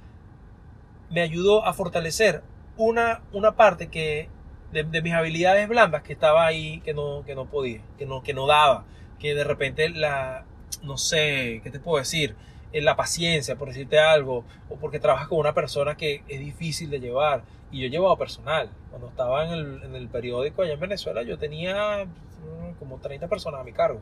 me 1.10 1.22
ayudó 1.22 1.64
a 1.66 1.74
fortalecer 1.74 2.42
una, 2.76 3.22
una 3.32 3.52
parte 3.56 3.88
que 3.88 4.28
de, 4.72 5.02
mis 5.02 5.12
habilidades 5.12 5.68
blandas 5.68 6.02
que 6.02 6.12
estaba 6.12 6.46
ahí, 6.46 6.80
que 6.80 6.94
no, 6.94 7.24
que 7.26 7.34
no 7.34 7.46
podía, 7.46 7.80
que 7.98 8.06
no, 8.06 8.22
que 8.22 8.34
no 8.34 8.46
daba, 8.46 8.84
que 9.18 9.34
de 9.34 9.44
repente 9.44 9.88
la, 9.90 10.44
no 10.82 10.96
sé, 10.96 11.60
¿qué 11.62 11.70
te 11.70 11.78
puedo 11.78 11.98
decir? 11.98 12.34
Eh, 12.72 12.80
La 12.80 12.96
paciencia, 12.96 13.56
por 13.56 13.68
decirte 13.68 13.98
algo, 13.98 14.44
o 14.70 14.76
porque 14.76 14.98
trabajas 14.98 15.28
con 15.28 15.38
una 15.38 15.54
persona 15.54 15.96
que 15.96 16.22
es 16.28 16.40
difícil 16.40 16.90
de 16.90 17.00
llevar. 17.00 17.44
Y 17.70 17.80
yo 17.80 17.86
he 17.86 17.90
llevado 17.90 18.16
personal. 18.16 18.70
Cuando 18.90 19.08
estaba 19.08 19.44
en 19.46 19.52
el, 19.52 19.82
en 19.82 19.94
el 19.94 20.08
periódico 20.08 20.62
allá 20.62 20.74
en 20.74 20.80
Venezuela, 20.80 21.22
yo 21.22 21.38
tenía 21.38 22.04
mm, 22.04 22.78
como 22.78 22.98
30 22.98 23.28
personas 23.28 23.60
a 23.60 23.64
mi 23.64 23.72
cargo. 23.72 24.00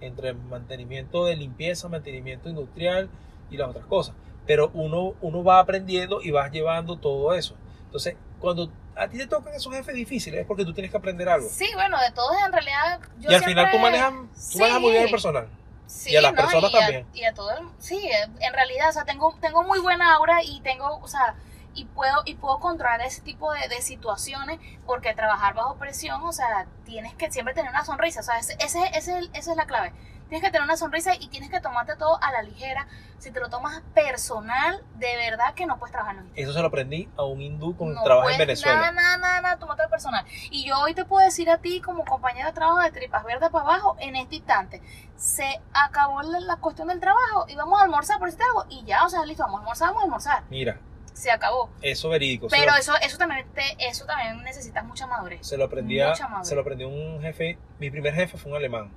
Entre 0.00 0.34
mantenimiento 0.34 1.24
de 1.24 1.36
limpieza, 1.36 1.88
mantenimiento 1.88 2.48
industrial 2.48 3.08
y 3.50 3.56
las 3.56 3.68
otras 3.70 3.86
cosas. 3.86 4.14
Pero 4.46 4.70
uno, 4.74 5.14
uno 5.20 5.44
va 5.44 5.60
aprendiendo 5.60 6.20
y 6.22 6.32
vas 6.32 6.50
llevando 6.50 6.98
todo 6.98 7.34
eso. 7.34 7.56
Entonces, 7.92 8.16
cuando 8.40 8.72
a 8.96 9.06
ti 9.06 9.18
te 9.18 9.26
tocan 9.26 9.52
esos 9.52 9.70
jefes 9.70 9.94
difíciles 9.94 10.40
es 10.40 10.46
porque 10.46 10.64
tú 10.64 10.72
tienes 10.72 10.90
que 10.90 10.96
aprender 10.96 11.28
algo. 11.28 11.46
Sí, 11.46 11.68
bueno, 11.74 12.00
de 12.00 12.10
todos 12.12 12.34
en 12.46 12.50
realidad. 12.50 13.00
Yo 13.18 13.30
y 13.30 13.34
al 13.34 13.44
final 13.44 13.70
tú 13.70 13.78
manejas, 13.78 14.12
tú 14.12 14.28
Sí. 14.34 14.58
manejas 14.60 14.80
muy 14.80 14.90
bien 14.92 15.04
el 15.04 15.10
personal. 15.10 15.48
Sí, 15.86 16.10
y 16.12 16.16
a 16.16 16.22
las 16.22 16.32
¿no? 16.32 16.40
personas 16.40 16.72
y 16.72 16.76
a- 16.76 16.80
también. 16.80 17.06
y 17.12 17.24
a 17.24 17.34
todo 17.34 17.50
el- 17.50 17.68
sí, 17.78 18.00
en 18.40 18.52
realidad, 18.54 18.88
o 18.88 18.92
sea, 18.92 19.04
tengo, 19.04 19.36
tengo 19.42 19.62
muy 19.62 19.78
buena 19.80 20.14
aura 20.14 20.42
y 20.42 20.60
tengo, 20.62 20.96
o 21.02 21.06
sea, 21.06 21.34
y 21.74 21.84
puedo, 21.86 22.22
y 22.24 22.34
puedo 22.34 22.58
controlar 22.60 23.00
ese 23.02 23.22
tipo 23.22 23.52
de, 23.52 23.68
de 23.68 23.80
situaciones 23.82 24.58
porque 24.86 25.14
trabajar 25.14 25.54
bajo 25.54 25.76
presión, 25.76 26.22
o 26.22 26.32
sea, 26.32 26.66
tienes 26.84 27.14
que 27.14 27.30
siempre 27.30 27.54
tener 27.54 27.70
una 27.70 27.84
sonrisa, 27.84 28.20
o 28.20 28.22
sea, 28.22 28.38
ese, 28.38 28.56
ese, 28.60 28.80
ese- 28.94 29.30
esa 29.32 29.50
es 29.52 29.56
la 29.56 29.66
clave. 29.66 29.92
Tienes 30.28 30.46
que 30.48 30.50
tener 30.50 30.64
una 30.64 30.78
sonrisa 30.78 31.14
y 31.14 31.28
tienes 31.28 31.50
que 31.50 31.60
tomarte 31.60 31.94
todo 31.96 32.18
a 32.22 32.32
la 32.32 32.42
ligera. 32.42 32.86
Si 33.18 33.30
te 33.30 33.38
lo 33.38 33.50
tomas 33.50 33.82
personal, 33.92 34.82
de 34.94 35.14
verdad 35.16 35.52
que 35.54 35.66
no 35.66 35.78
puedes 35.78 35.92
trabajar 35.92 36.16
en 36.16 36.30
Eso 36.34 36.54
se 36.54 36.60
lo 36.60 36.68
aprendí 36.68 37.06
a 37.18 37.24
un 37.24 37.42
hindú 37.42 37.76
con 37.76 37.92
no 37.92 38.02
trabajo 38.02 38.30
en 38.30 38.38
Venezuela. 38.38 38.76
Nada, 38.80 38.92
nada, 38.92 39.16
nada, 39.18 39.40
nada, 39.42 39.56
tómatelo 39.58 39.90
personal. 39.90 40.24
Y 40.50 40.64
yo 40.66 40.78
hoy 40.80 40.94
te 40.94 41.04
puedo 41.04 41.22
decir 41.22 41.50
a 41.50 41.58
ti, 41.58 41.82
como 41.82 42.04
compañero 42.06 42.46
de 42.48 42.54
trabajo 42.54 42.80
de 42.80 42.90
Tripas 42.90 43.24
Verdes 43.24 43.50
para 43.50 43.64
abajo, 43.64 43.96
en 44.00 44.16
este 44.16 44.36
instante, 44.36 44.80
se 45.16 45.60
acabó 45.74 46.22
la, 46.22 46.40
la 46.40 46.56
cuestión 46.56 46.88
del 46.88 46.98
trabajo 47.00 47.44
y 47.48 47.54
vamos 47.54 47.78
a 47.80 47.84
almorzar 47.84 48.18
por 48.18 48.28
decirte 48.28 48.44
algo. 48.46 48.64
Y 48.70 48.84
ya, 48.84 49.04
o 49.04 49.10
sea, 49.10 49.26
listo, 49.26 49.42
vamos 49.42 49.58
a 49.58 49.60
almorzar, 49.60 49.88
vamos 49.88 50.00
a 50.00 50.04
almorzar. 50.04 50.42
Mira, 50.48 50.78
Se 51.12 51.30
acabó. 51.30 51.70
eso 51.82 52.08
verídico. 52.08 52.48
Pero 52.50 52.72
lo- 52.72 52.76
eso, 52.78 52.94
eso 53.02 53.18
también 53.18 53.46
te, 53.54 53.62
eso 53.86 54.04
también 54.06 54.42
necesitas 54.42 54.84
mucha 54.84 55.06
madurez. 55.06 55.46
Se 55.46 55.56
lo 55.56 55.64
aprendí 55.64 56.00
a, 56.00 56.14
se 56.42 56.54
lo 56.54 56.62
aprendí 56.62 56.84
un 56.84 57.20
jefe, 57.20 57.58
mi 57.78 57.90
primer 57.90 58.14
jefe 58.14 58.36
fue 58.38 58.50
un 58.52 58.56
alemán. 58.56 58.90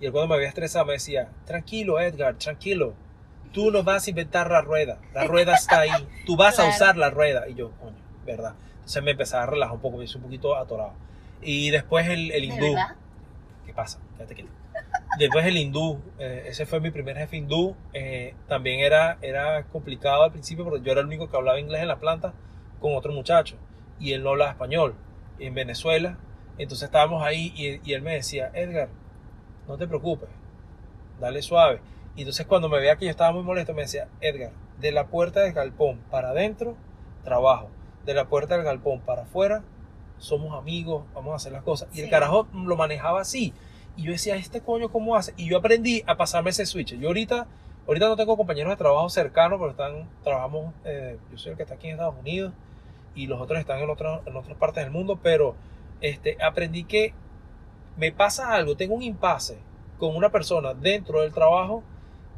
Y 0.00 0.06
él 0.06 0.12
cuando 0.12 0.28
me 0.28 0.34
había 0.36 0.48
estresado 0.48 0.84
me 0.86 0.92
decía, 0.92 1.28
tranquilo 1.44 1.98
Edgar, 2.00 2.36
tranquilo, 2.36 2.94
tú 3.52 3.70
no 3.72 3.82
vas 3.82 4.06
a 4.06 4.10
inventar 4.10 4.50
la 4.50 4.60
rueda, 4.60 4.98
la 5.12 5.24
rueda 5.24 5.54
está 5.56 5.80
ahí, 5.80 5.90
tú 6.24 6.36
vas 6.36 6.54
Claro. 6.54 6.70
a 6.70 6.74
usar 6.74 6.96
la 6.96 7.10
rueda. 7.10 7.48
Y 7.48 7.54
yo, 7.54 7.72
coño, 7.80 7.96
verdad. 8.24 8.54
Entonces 8.76 9.02
me 9.02 9.10
empezaba 9.10 9.42
a 9.42 9.46
relajar 9.46 9.74
un 9.74 9.80
poco, 9.82 9.96
me 9.98 10.04
hice 10.04 10.16
un 10.18 10.22
poquito 10.22 10.56
atorado. 10.56 10.92
Y 11.42 11.70
después 11.70 12.06
el, 12.08 12.30
el 12.30 12.40
¿De 12.42 12.46
hindú? 12.54 12.74
¿qué 13.66 13.74
pasa? 13.74 13.98
Quédate 14.16 14.34
quieto. 14.36 14.50
Después 15.16 15.46
el 15.46 15.56
hindú, 15.56 16.00
eh, 16.18 16.44
ese 16.46 16.66
fue 16.66 16.80
mi 16.80 16.90
primer 16.90 17.16
jefe 17.16 17.36
hindú. 17.36 17.74
eh, 17.92 18.34
también 18.46 18.80
era, 18.80 19.18
era 19.22 19.64
complicado 19.64 20.22
al 20.22 20.32
principio 20.32 20.64
porque 20.64 20.82
yo 20.82 20.92
era 20.92 21.00
el 21.00 21.06
único 21.06 21.30
que 21.30 21.36
hablaba 21.36 21.58
inglés 21.58 21.82
en 21.82 21.88
la 21.88 21.98
planta 21.98 22.34
con 22.78 22.94
otro 22.94 23.12
muchacho 23.12 23.56
y 23.98 24.12
él 24.12 24.22
no 24.22 24.30
hablaba 24.30 24.50
español 24.50 24.94
en 25.38 25.54
Venezuela. 25.54 26.18
Entonces 26.58 26.86
estábamos 26.86 27.22
ahí 27.22 27.52
y, 27.56 27.80
y 27.88 27.94
él 27.94 28.02
me 28.02 28.14
decía, 28.14 28.50
Edgar, 28.54 28.88
no 29.66 29.76
te 29.76 29.86
preocupes, 29.86 30.28
dale 31.20 31.40
suave. 31.42 31.80
Y 32.14 32.22
entonces 32.22 32.46
cuando 32.46 32.68
me 32.68 32.78
veía 32.78 32.96
que 32.96 33.04
yo 33.04 33.10
estaba 33.10 33.32
muy 33.32 33.42
molesto 33.42 33.74
me 33.74 33.82
decía, 33.82 34.08
Edgar, 34.20 34.52
de 34.78 34.92
la 34.92 35.06
puerta 35.06 35.40
del 35.40 35.52
galpón 35.52 35.98
para 36.10 36.30
adentro, 36.30 36.76
trabajo. 37.24 37.70
De 38.04 38.14
la 38.14 38.26
puerta 38.28 38.56
del 38.56 38.64
galpón 38.64 39.00
para 39.00 39.22
afuera, 39.22 39.62
somos 40.18 40.56
amigos, 40.58 41.04
vamos 41.14 41.32
a 41.32 41.36
hacer 41.36 41.52
las 41.52 41.62
cosas. 41.62 41.88
Y 41.92 42.00
el 42.00 42.10
carajo 42.10 42.48
lo 42.52 42.76
manejaba 42.76 43.20
así. 43.20 43.52
Y 43.98 44.04
yo 44.04 44.12
decía, 44.12 44.36
¿este 44.36 44.60
coño 44.62 44.88
cómo 44.90 45.14
hace? 45.16 45.34
Y 45.36 45.48
yo 45.50 45.58
aprendí 45.58 46.02
a 46.06 46.16
pasarme 46.16 46.50
ese 46.50 46.64
switch. 46.64 46.94
Yo 46.94 47.08
ahorita, 47.08 47.46
ahorita 47.86 48.08
no 48.08 48.16
tengo 48.16 48.36
compañeros 48.36 48.70
de 48.72 48.76
trabajo 48.76 49.08
cercanos, 49.10 49.58
pero 49.58 49.72
están, 49.72 50.08
trabajamos, 50.22 50.72
eh, 50.84 51.18
yo 51.32 51.36
soy 51.36 51.50
el 51.52 51.56
que 51.56 51.64
está 51.64 51.74
aquí 51.74 51.88
en 51.88 51.94
Estados 51.94 52.14
Unidos 52.18 52.52
y 53.14 53.26
los 53.26 53.40
otros 53.40 53.58
están 53.58 53.80
en, 53.80 53.90
otras 53.90 54.20
en 54.26 54.36
otras 54.36 54.56
partes 54.56 54.84
del 54.84 54.92
mundo, 54.92 55.18
pero 55.22 55.56
este, 56.00 56.38
aprendí 56.42 56.84
que 56.84 57.12
me 57.96 58.12
pasa 58.12 58.52
algo, 58.54 58.76
tengo 58.76 58.94
un 58.94 59.02
impasse 59.02 59.58
con 59.98 60.14
una 60.14 60.30
persona 60.30 60.72
dentro 60.74 61.22
del 61.22 61.32
trabajo 61.34 61.82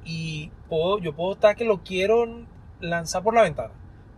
y 0.04 0.50
puedo, 0.70 0.98
yo 0.98 1.14
puedo 1.14 1.34
estar 1.34 1.54
que 1.56 1.66
lo 1.66 1.82
quiero 1.82 2.24
lanzar 2.80 3.22
por 3.22 3.34
la 3.34 3.42
ventana, 3.42 3.74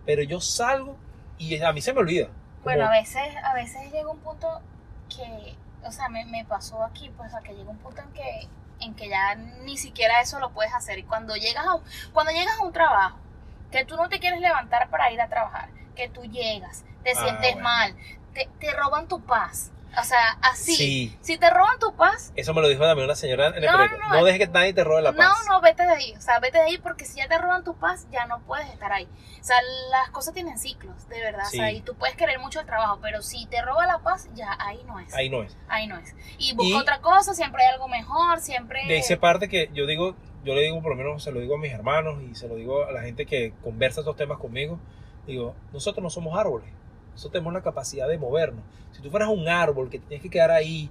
pero 0.07 0.23
yo 0.23 0.41
salgo 0.41 0.97
y 1.39 1.61
a 1.61 1.73
mí 1.73 1.81
se 1.81 1.93
me 1.93 1.99
olvida. 1.99 2.27
Como- 2.27 2.37
Bueno, 2.63 2.85
a 2.87 2.91
veces, 2.93 3.21
a 3.43 3.55
veces 3.55 3.93
llega 3.93 4.09
un 4.09 4.19
punto 4.19 4.47
que, 5.09 5.55
o 5.85 5.93
sea, 5.93 6.09
me, 6.09 6.25
me 6.27 6.45
pasó 6.45 6.83
aquí, 6.85 7.11
pues, 7.17 7.31
sea, 7.31 7.41
que 7.41 7.55
llega 7.55 7.71
un 7.71 7.79
punto 7.79 8.01
en 8.03 8.13
que, 8.13 8.49
en 8.81 8.95
que 8.95 9.09
ya 9.09 9.35
ni 9.35 9.77
siquiera 9.77 10.21
eso 10.21 10.39
lo 10.41 10.51
puedes 10.51 10.73
hacer. 10.75 10.99
Y 10.99 11.03
cuando 11.05 11.35
llegas 11.37 11.67
a 11.67 11.75
un, 11.75 11.83
cuando 12.13 12.33
llegas 12.33 12.59
a 12.59 12.65
un 12.65 12.73
trabajo, 12.73 13.19
que 13.71 13.85
tú 13.85 13.97
no 13.97 14.09
te 14.09 14.19
quieres 14.21 14.41
levantar 14.41 14.89
para 14.91 15.11
ir 15.11 15.21
a 15.21 15.29
trabajar, 15.29 15.69
que 15.97 16.09
tú 16.09 16.23
llegas, 16.25 16.85
te 17.03 17.13
Ah, 17.13 17.15
sientes 17.21 17.53
bueno. 17.55 17.63
mal, 17.69 17.97
te, 18.35 18.49
te 18.61 18.73
roban 18.73 19.09
tu 19.09 19.21
paz. 19.21 19.71
O 20.01 20.05
sea, 20.05 20.39
así. 20.43 20.75
Sí. 20.75 21.19
Si 21.21 21.37
te 21.39 21.51
roban 21.51 21.79
tu 21.79 21.95
paz, 21.95 22.33
Eso 22.35 22.55
me 22.55 22.63
lo 22.63 22.69
dijo 22.69 22.83
también 22.83 23.05
una 23.05 23.15
señora 23.15 23.49
en 23.49 23.57
el 23.57 23.63
No, 23.67 23.73
periódico. 23.73 23.99
no, 24.03 24.09
No, 24.09 24.21
no. 24.21 24.25
dejes 24.25 24.47
que 24.47 24.53
nadie 24.53 24.73
te 24.73 24.85
robe 24.85 25.03
la 25.03 25.13
paz. 25.13 25.29
no, 25.49 25.53
no, 25.55 25.61
vete 25.61 25.83
de 25.83 25.91
ahí. 25.93 26.15
O 26.17 26.21
sea, 26.21 26.39
vete 26.41 26.59
de 26.59 26.65
ahí 26.65 26.79
porque 26.79 27.05
si 27.05 27.19
ya 27.19 27.29
te 27.29 27.37
roban 27.39 27.63
tu 27.65 27.75
paz, 27.75 28.07
ya 28.11 28.27
no 28.27 28.41
puedes 28.41 28.69
estar 28.71 28.91
ahí. 28.93 29.07
O 29.41 29.45
sea, 29.45 29.57
las 29.91 30.09
cosas 30.11 30.33
tienen 30.35 30.59
ciclos, 30.59 31.09
de 31.09 31.21
verdad. 31.21 31.45
Sí. 31.51 31.59
O 31.59 31.61
sea, 31.61 31.73
y 31.73 31.81
tú 31.83 31.95
puedes 31.95 32.17
querer 32.17 32.39
mucho 32.39 32.61
el 32.61 32.67
trabajo, 32.67 32.99
pero 33.03 33.23
si 33.23 33.47
te 33.47 33.61
roba 33.61 33.87
la 33.87 33.99
paz, 33.99 34.29
ya 34.35 34.57
ahí 34.59 34.83
no 34.87 34.99
es. 35.01 35.13
Ahí 35.15 35.29
no 35.29 35.43
es. 35.43 35.57
Ahí 35.69 35.87
no 35.87 35.99
es. 35.99 36.15
Y 36.39 36.55
busca 36.55 36.69
Y- 36.71 36.81
otra 36.81 37.01
cosa, 37.01 37.35
siempre 37.35 37.65
hay 37.65 37.73
algo 37.75 37.89
mejor, 37.89 38.41
siempre... 38.41 38.87
De 38.87 38.99
esa 38.99 39.17
parte 39.19 39.49
que 39.49 39.69
yo 39.75 39.87
digo, 39.87 40.17
yo 40.45 40.55
le 40.55 40.63
digo, 40.63 40.81
por 40.81 40.91
lo 40.93 40.97
menos 40.97 41.23
se 41.23 41.33
lo 41.33 41.41
digo 41.41 41.57
a 41.57 41.59
mis 41.59 41.73
hermanos 41.73 42.23
y 42.23 42.35
se 42.35 42.49
lo 42.49 42.55
digo 42.57 42.85
a 42.87 42.93
la 42.93 43.03
gente 43.03 43.27
que 43.27 43.53
conversa 43.63 44.01
estos 44.01 44.17
temas 44.17 44.39
conmigo. 44.39 44.79
Digo, 45.27 45.55
nosotros 45.73 46.03
no 46.03 46.11
somos 46.11 46.37
árboles. 46.39 46.69
Nosotros 47.13 47.33
tenemos 47.33 47.53
la 47.53 47.63
capacidad 47.63 48.09
de 48.09 48.19
movernos. 48.19 48.65
Si 48.93 49.01
tú 49.03 49.11
fueras 49.11 49.29
un 49.29 49.49
árbol 49.49 49.89
que 49.91 49.99
tienes 49.99 50.23
que 50.23 50.31
quedar 50.31 50.51
ahí, 50.51 50.91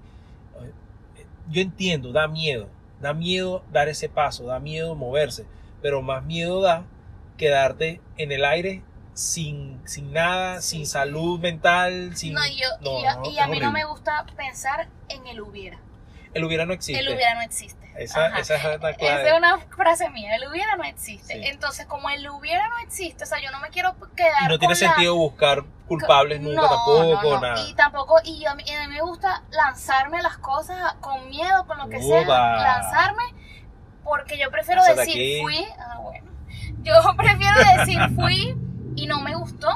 yo 1.49 1.61
entiendo, 1.61 2.11
da 2.11 2.27
miedo. 2.27 2.67
Da 2.99 3.13
miedo 3.13 3.63
dar 3.71 3.89
ese 3.89 4.09
paso, 4.09 4.45
da 4.45 4.59
miedo 4.59 4.95
moverse. 4.95 5.45
Pero 5.81 6.01
más 6.01 6.23
miedo 6.23 6.61
da 6.61 6.83
quedarte 7.37 7.99
en 8.17 8.31
el 8.31 8.45
aire 8.45 8.83
sin, 9.13 9.81
sin 9.85 10.13
nada, 10.13 10.61
Sí. 10.61 10.77
sin 10.77 10.85
salud 10.85 11.39
mental, 11.39 12.15
sin... 12.15 12.33
No, 12.33 12.41
yo, 12.47 12.67
No, 12.81 12.99
y, 12.99 13.03
yo- 13.03 13.19
no, 13.21 13.29
y 13.31 13.37
es 13.37 13.43
a 13.43 13.47
mí 13.47 13.59
no 13.59 13.71
me 13.71 13.83
gusta 13.85 14.25
pensar 14.37 14.87
en 15.09 15.25
el 15.27 15.41
hubiera. 15.41 15.79
El 16.33 16.43
hubiera 16.45 16.65
no 16.65 16.73
existe. 16.73 16.99
El 17.01 17.09
hubiera 17.13 17.35
no 17.35 17.41
existe. 17.41 17.81
Esa, 17.97 18.27
esa 18.39 18.55
es 18.55 18.63
la 18.81 18.89
Esa 18.91 18.97
clave. 18.97 19.27
es 19.29 19.33
una 19.37 19.57
frase 19.59 20.09
mía, 20.11 20.35
el 20.37 20.47
hubiera 20.49 20.75
no 20.77 20.83
existe. 20.83 21.33
Sí. 21.33 21.41
Entonces, 21.47 21.85
como 21.87 22.09
el 22.09 22.27
hubiera 22.29 22.67
no 22.69 22.77
existe, 22.79 23.23
o 23.25 23.27
sea, 23.27 23.39
yo 23.41 23.51
no 23.51 23.59
me 23.59 23.69
quiero 23.69 23.95
quedar 24.15 24.43
Y 24.45 24.47
no 24.47 24.57
tiene 24.59 24.73
con 24.75 24.81
la- 24.83 24.89
sentido 24.93 25.15
buscar 25.15 25.63
culpables 25.87 26.39
nunca 26.39 26.61
No, 26.61 26.67
tampoco, 26.69 27.03
no, 27.23 27.33
no. 27.35 27.41
nada. 27.41 27.67
Y 27.67 27.73
tampoco, 27.75 28.15
y 28.23 28.45
a 28.45 28.55
mí, 28.55 28.63
y 28.65 28.71
a 28.71 28.87
mí 28.87 28.93
me 28.95 29.01
gusta 29.01 29.43
lanzarme 29.51 30.19
a 30.19 30.21
las 30.21 30.37
cosas 30.37 30.93
con 31.01 31.27
miedo, 31.29 31.65
con 31.67 31.77
lo 31.79 31.89
que 31.89 32.01
sea, 32.01 32.25
lanzarme, 32.25 33.23
porque 34.03 34.37
yo 34.39 34.49
prefiero 34.51 34.83
decir 34.83 35.01
aquí. 35.01 35.39
fui, 35.41 35.65
ah, 35.77 35.97
bueno, 36.01 36.31
yo 36.83 36.93
prefiero 37.17 37.57
decir 37.77 37.99
fui 38.15 38.55
y 38.95 39.05
no 39.07 39.19
me 39.19 39.35
gustó, 39.35 39.67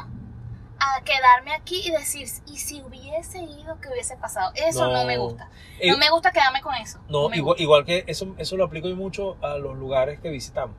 a 0.80 1.02
quedarme 1.04 1.54
aquí 1.54 1.82
y 1.88 1.92
decir, 1.92 2.28
y 2.48 2.58
si 2.58 2.82
hubiese 2.82 3.40
ido, 3.40 3.80
¿qué 3.80 3.90
hubiese 3.90 4.18
pasado? 4.18 4.52
Eso 4.56 4.88
no, 4.88 4.94
No. 4.94 5.06
me 5.06 5.18
gusta. 5.18 5.50
Eh, 5.80 5.90
No 5.92 5.98
me 5.98 6.10
gusta 6.10 6.32
quedarme 6.32 6.62
con 6.62 6.76
eso. 6.76 7.00
No, 7.08 7.34
igual, 7.34 7.60
igual 7.60 7.86
que 7.86 8.04
eso, 8.08 8.36
eso 8.38 8.58
lo 8.58 8.66
aplico 8.66 8.88
yo 8.90 8.96
mucho 8.96 9.38
a 9.42 9.58
los 9.58 9.78
lugares 9.78 10.20
que 10.20 10.30
visitamos. 10.30 10.76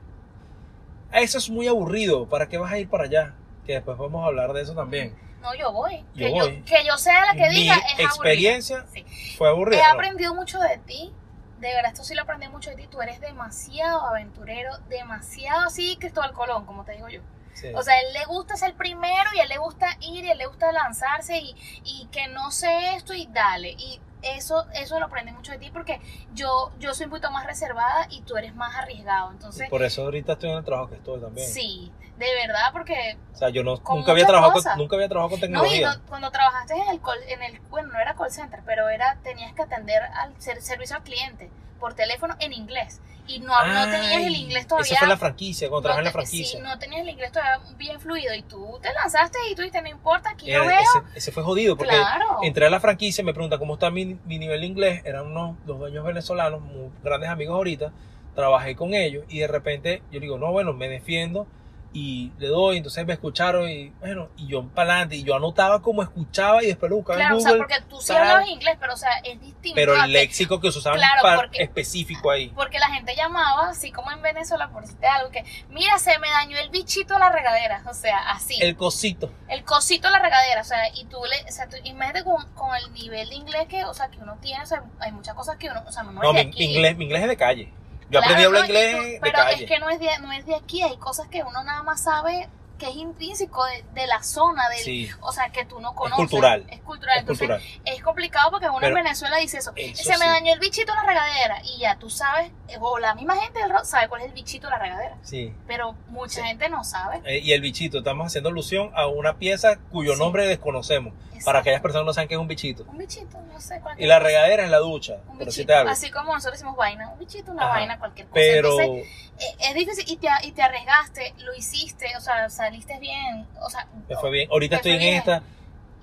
Eso 1.11 1.37
es 1.37 1.49
muy 1.49 1.67
aburrido. 1.67 2.27
¿Para 2.27 2.47
qué 2.47 2.57
vas 2.57 2.71
a 2.71 2.77
ir 2.79 2.89
para 2.89 3.05
allá? 3.05 3.33
Que 3.65 3.73
después 3.73 3.97
vamos 3.97 4.23
a 4.23 4.27
hablar 4.27 4.53
de 4.53 4.61
eso 4.61 4.73
también. 4.75 5.15
No, 5.41 5.53
yo 5.55 5.71
voy. 5.71 6.03
Yo 6.13 6.27
que, 6.27 6.31
voy. 6.31 6.57
Yo, 6.57 6.65
que 6.65 6.85
yo 6.85 6.97
sea 6.97 7.25
la 7.27 7.33
que 7.33 7.49
Mi 7.49 7.61
diga 7.61 7.75
es 7.97 7.99
experiencia 7.99 8.79
aburrido. 8.79 9.07
Sí. 9.09 9.35
fue 9.37 9.47
aburrida. 9.49 9.79
He 9.79 9.83
aprendido 9.83 10.33
mucho 10.35 10.59
de 10.59 10.77
ti. 10.79 11.13
De 11.59 11.69
verdad, 11.73 11.91
esto 11.91 12.03
sí 12.03 12.13
lo 12.13 12.21
aprendí 12.23 12.47
mucho 12.49 12.69
de 12.69 12.75
ti. 12.75 12.87
Tú 12.87 13.01
eres 13.01 13.19
demasiado 13.21 14.01
aventurero, 14.05 14.77
demasiado 14.89 15.65
así 15.67 15.97
Cristóbal 15.99 16.33
Colón, 16.33 16.65
como 16.65 16.83
te 16.83 16.91
digo 16.93 17.07
yo. 17.09 17.21
Sí. 17.59 17.69
O 17.73 17.81
sea, 17.81 17.99
él 17.99 18.13
le 18.13 18.25
gusta 18.25 18.55
ser 18.55 18.75
primero 18.75 19.29
y 19.35 19.39
a 19.39 19.43
él 19.43 19.49
le 19.49 19.57
gusta 19.57 19.87
ir 20.01 20.23
y 20.25 20.29
a 20.29 20.33
él 20.33 20.37
le 20.37 20.45
gusta 20.45 20.71
lanzarse 20.71 21.39
y, 21.39 21.55
y 21.83 22.07
que 22.11 22.27
no 22.27 22.51
sé 22.51 22.93
esto 22.95 23.13
y 23.13 23.25
dale. 23.25 23.71
Y 23.71 23.99
eso, 24.21 24.65
eso 24.73 24.99
lo 24.99 25.05
aprendí 25.05 25.31
mucho 25.31 25.51
de 25.51 25.57
ti 25.57 25.69
porque 25.71 25.99
yo, 26.33 26.71
yo 26.79 26.93
soy 26.93 27.05
un 27.05 27.09
poquito 27.11 27.31
más 27.31 27.45
reservada 27.45 28.07
y 28.09 28.21
tú 28.21 28.37
eres 28.37 28.53
más 28.55 28.75
arriesgado. 28.75 29.31
Y 29.31 29.33
Entonces, 29.35 29.69
por 29.69 29.83
eso 29.83 30.03
ahorita 30.03 30.33
estoy 30.33 30.51
en 30.51 30.57
el 30.57 30.65
trabajo 30.65 30.89
que 30.89 30.95
estoy 30.97 31.19
también. 31.19 31.47
sí, 31.47 31.91
de 32.17 32.25
verdad, 32.47 32.69
porque 32.73 33.17
O 33.33 33.37
sea, 33.37 33.49
yo 33.49 33.63
no, 33.63 33.75
nunca, 33.89 34.11
había 34.11 34.25
trabajado 34.25 34.53
cosas. 34.53 34.73
con, 34.73 34.81
nunca 34.81 34.95
había 34.95 35.07
trabajado 35.09 35.29
con 35.29 35.39
No, 35.39 35.45
y 35.45 35.69
tecnología. 35.69 35.93
no- 35.95 36.05
cuando 36.07 36.31
trabajaste 36.31 36.73
en 36.75 36.87
el, 36.89 37.01
call- 37.01 37.23
en 37.27 37.43
el, 37.43 37.59
bueno, 37.69 37.89
no 37.93 37.99
era 37.99 38.15
call 38.15 38.31
center, 38.31 38.59
pero 38.65 38.89
era, 38.89 39.17
tenías 39.23 39.53
que 39.53 39.61
atender 39.61 40.01
al 40.03 40.33
ser- 40.41 40.61
servicio 40.61 40.95
al 40.95 41.03
cliente 41.03 41.49
por 41.79 41.93
teléfono 41.93 42.35
en 42.39 42.53
inglés. 42.53 43.01
Y 43.29 43.39
no, 43.39 43.47
no 43.65 43.91
tenías 43.91 44.21
el 44.23 44.35
inglés 44.37 44.67
todavía. 44.67 44.89
Esa 44.89 44.99
fue 44.99 45.07
la 45.09 45.17
franquicia, 45.17 45.67
cuando 45.67 45.83
trabajé 45.89 45.99
en 45.99 46.05
la 46.05 46.11
franquicia. 46.13 46.59
sí, 46.59 46.63
no 46.63 46.79
tenías 46.79 47.01
el 47.01 47.09
inglés 47.09 47.29
todavía 47.33 47.59
bien 47.75 47.99
fluido 47.99 48.33
y 48.33 48.41
tú 48.43 48.79
te 48.81 48.91
lanzaste 48.93 49.37
y 49.51 49.53
tú 49.53 49.63
dijiste, 49.63 49.81
no 49.81 49.89
importa, 49.89 50.29
aquí 50.29 50.45
yo 50.45 50.63
Era- 50.63 50.67
veo. 50.67 50.79
ese, 50.79 51.17
ese 51.17 51.31
fue 51.33 51.43
jodido 51.43 51.75
porque 51.75 51.93
claro. 51.93 52.37
entré 52.41 52.65
a 52.65 52.69
la 52.69 52.79
franquicia, 52.79 53.23
me 53.25 53.33
pregunta 53.33 53.57
cómo 53.59 53.73
está 53.73 53.91
mi, 53.91 54.17
mi 54.25 54.39
nivel 54.39 54.61
de 54.61 54.67
inglés. 54.67 55.01
Eran 55.03 55.25
unos 55.27 55.57
los 55.65 55.77
dueños 55.77 56.05
venezolanos, 56.05 56.61
muy 56.61 56.89
grandes 57.03 57.29
amigos 57.29 57.53
ahorita. 57.55 57.91
Trabajé 58.33 58.75
con 58.77 58.93
ellos 58.93 59.25
y 59.27 59.39
de 59.39 59.47
repente 59.47 60.03
yo 60.09 60.19
digo, 60.21 60.37
no, 60.37 60.51
bueno, 60.53 60.71
me 60.71 60.87
defiendo 60.87 61.47
y 61.93 62.31
le 62.37 62.47
doy. 62.47 62.77
Entonces 62.77 63.05
me 63.05 63.13
escucharon 63.13 63.69
y 63.69 63.89
bueno, 63.99 64.29
y 64.37 64.47
yo 64.47 64.63
para 64.67 64.91
adelante. 64.93 65.15
Y 65.15 65.23
yo 65.23 65.35
anotaba 65.35 65.81
como 65.81 66.03
escuchaba 66.03 66.63
y 66.63 66.67
después 66.67 66.89
lo 66.89 66.97
buscaba 66.97 67.17
Claro, 67.19 67.35
en 67.35 67.37
o 67.39 67.41
sea, 67.41 67.51
Google. 67.51 67.65
porque 67.67 67.81
tú 67.89 68.01
sí 68.01 68.07
tal. 68.09 68.17
hablabas 68.17 68.47
inglés, 68.49 68.77
pero 68.79 68.93
o 68.93 68.97
sea, 68.97 69.11
es 69.23 69.39
distinto. 69.41 69.75
pero 69.75 69.99
a 69.99 70.05
el 70.05 70.11
léxico 70.11 70.59
que 70.59 70.71
se 70.71 70.79
usaba 70.79 70.95
Claro, 70.97 71.21
para- 71.21 71.37
porque- 71.37 71.63
específico 71.63 72.29
ahí. 72.31 72.49
Porque 72.55 72.79
la 72.79 72.89
gente 72.89 73.15
llamaba, 73.15 73.69
así 73.69 73.91
como 73.91 74.11
en 74.11 74.21
Venezuela, 74.21 74.69
por 74.69 74.81
decirte 74.83 75.07
algo, 75.07 75.29
que 75.31 75.43
mira, 75.69 75.97
se 75.99 76.17
me 76.19 76.29
dañó 76.29 76.57
el 76.57 76.69
bichito 76.69 77.13
de 77.15 77.19
la 77.19 77.29
regadera. 77.31 77.83
O 77.89 77.93
sea, 77.93 78.29
así. 78.31 78.55
El 78.61 78.75
cosito. 78.75 79.31
el 79.47 79.63
cosito 79.63 80.07
de 80.07 80.13
la 80.13 80.19
regadera, 80.19 80.61
o 80.61 80.65
sea, 80.65 80.79
y 80.93 81.05
tú 81.05 81.17
le, 81.29 81.49
o 81.49 81.51
sea, 81.51 81.67
tú, 81.67 81.77
imagínate 81.83 82.23
con, 82.23 82.45
con 82.53 82.75
el 82.75 82.91
nivel 82.93 83.29
de 83.29 83.35
inglés 83.35 83.67
que, 83.67 83.83
o 83.85 83.93
sea, 83.93 84.09
que 84.09 84.17
uno 84.19 84.37
tiene, 84.41 84.61
o 84.63 84.65
sea, 84.65 84.83
hay 84.99 85.11
muchas 85.11 85.33
cosas 85.35 85.57
que 85.57 85.69
uno, 85.69 85.83
o 85.87 85.91
sea, 85.91 86.03
no, 86.03 86.11
No, 86.11 86.29
aquí. 86.31 86.51
mi 86.57 86.73
inglés, 86.75 86.97
mi 86.97 87.05
inglés 87.05 87.23
es 87.23 87.27
de 87.29 87.37
calle. 87.37 87.73
Yo 88.09 88.21
Claro, 88.21 88.25
aprendí 88.25 88.43
a 88.43 88.45
hablar 88.47 88.61
no, 88.61 88.67
inglés 88.67 88.95
de 89.05 89.19
pero 89.21 89.33
calle. 89.33 89.63
es 89.63 89.69
que 89.69 89.79
no 89.79 89.89
es 89.89 89.99
de, 89.99 90.09
no 90.21 90.31
es 90.31 90.45
de 90.45 90.55
aquí, 90.55 90.81
hay 90.81 90.97
cosas 90.97 91.27
que 91.27 91.43
uno 91.43 91.63
nada 91.63 91.83
más 91.83 92.03
sabe 92.03 92.49
que 92.77 92.89
es 92.89 92.95
intrínseco 92.95 93.65
de, 93.65 93.83
de 93.93 94.07
la 94.07 94.21
zona, 94.23 94.69
del, 94.69 94.79
Sí. 94.79 95.09
o 95.21 95.31
sea, 95.31 95.49
que 95.49 95.65
tú 95.65 95.79
no 95.79 95.89
Es 95.91 95.95
conoces. 95.95 96.17
cultural. 96.17 96.65
Es 96.69 96.79
cultural. 96.81 97.15
Es 97.17 97.21
Entonces, 97.21 97.47
cultural. 97.47 97.81
es 97.85 98.03
complicado 98.03 98.51
porque 98.51 98.67
uno 98.69 98.77
Pero- 98.79 98.97
en 98.97 99.03
Venezuela 99.03 99.37
dice 99.37 99.57
eso. 99.57 99.71
Eso 99.75 100.03
Se 100.03 100.17
me 100.17 100.25
dañó 100.27 100.53
el 100.53 100.59
bichito 100.59 100.91
en 100.91 100.97
la 100.97 101.03
regadera. 101.05 101.61
Y 101.63 101.79
ya 101.79 101.97
tú 101.97 102.09
sabes, 102.09 102.51
o 102.79 102.99
la 102.99 103.15
misma 103.15 103.35
gente 103.37 103.59
del 103.59 103.69
rock 103.71 103.83
sabe 103.85 104.07
cuál 104.09 104.21
es 104.21 104.27
el 104.27 104.33
bichito 104.33 104.67
de 104.67 104.71
la 104.71 104.79
regadera. 104.79 105.17
Sí. 105.23 105.53
Pero 105.67 105.93
mucha 106.09 106.41
Sí. 106.41 106.47
gente 106.47 106.69
no 106.69 106.83
sabe. 106.83 107.21
Eh, 107.25 107.39
y 107.43 107.53
el 107.53 107.61
bichito, 107.61 107.99
estamos 107.99 108.27
haciendo 108.27 108.49
alusión 108.49 108.91
a 108.95 109.07
una 109.07 109.37
pieza 109.37 109.77
cuyo 109.91 110.15
nombre 110.15 110.45
desconocemos. 110.47 111.13
Para 111.13 111.37
Exacto. 111.39 111.59
aquellas 111.59 111.81
personas 111.81 112.01
que 112.03 112.05
no 112.07 112.13
saben 112.13 112.27
qué 112.29 112.33
es 112.33 112.39
un 112.39 112.47
bichito. 112.47 112.83
Un 112.89 112.97
bichito, 112.97 113.39
no 113.53 113.59
sé. 113.61 113.77
Y 113.77 113.79
cualquier 113.81 114.09
la 114.09 114.17
regadera 114.19 114.63
es 114.65 114.71
la 114.71 114.79
ducha. 114.79 115.17
Un 115.27 115.37
bichito. 115.37 115.71
Así 115.75 116.09
como 116.09 116.33
nosotros 116.33 116.53
decimos 116.53 116.75
vaina. 116.75 117.09
Un 117.11 117.19
bichito, 117.19 117.51
una 117.51 117.63
Ajá. 117.65 117.73
vaina, 117.73 117.99
cualquier 117.99 118.25
cosa. 118.27 118.33
Pero 118.39 118.79
Entonces, 118.79 119.05
eh, 119.07 119.26
es 119.59 119.73
difícil 119.75 120.05
y 120.07 120.17
te, 120.17 120.27
y 120.43 120.51
te 120.51 120.61
arriesgaste, 120.63 121.33
lo 121.39 121.53
hiciste, 121.55 122.07
o 122.17 122.21
sea, 122.21 122.49
saliste 122.49 122.97
bien. 122.99 123.47
O 123.61 123.69
sea, 123.69 123.87
me 124.07 124.15
fue 124.15 124.31
bien. 124.31 124.49
Ahorita 124.51 124.77
estoy 124.77 124.93
en 124.93 124.99
bien. 124.99 125.15
esta. 125.15 125.41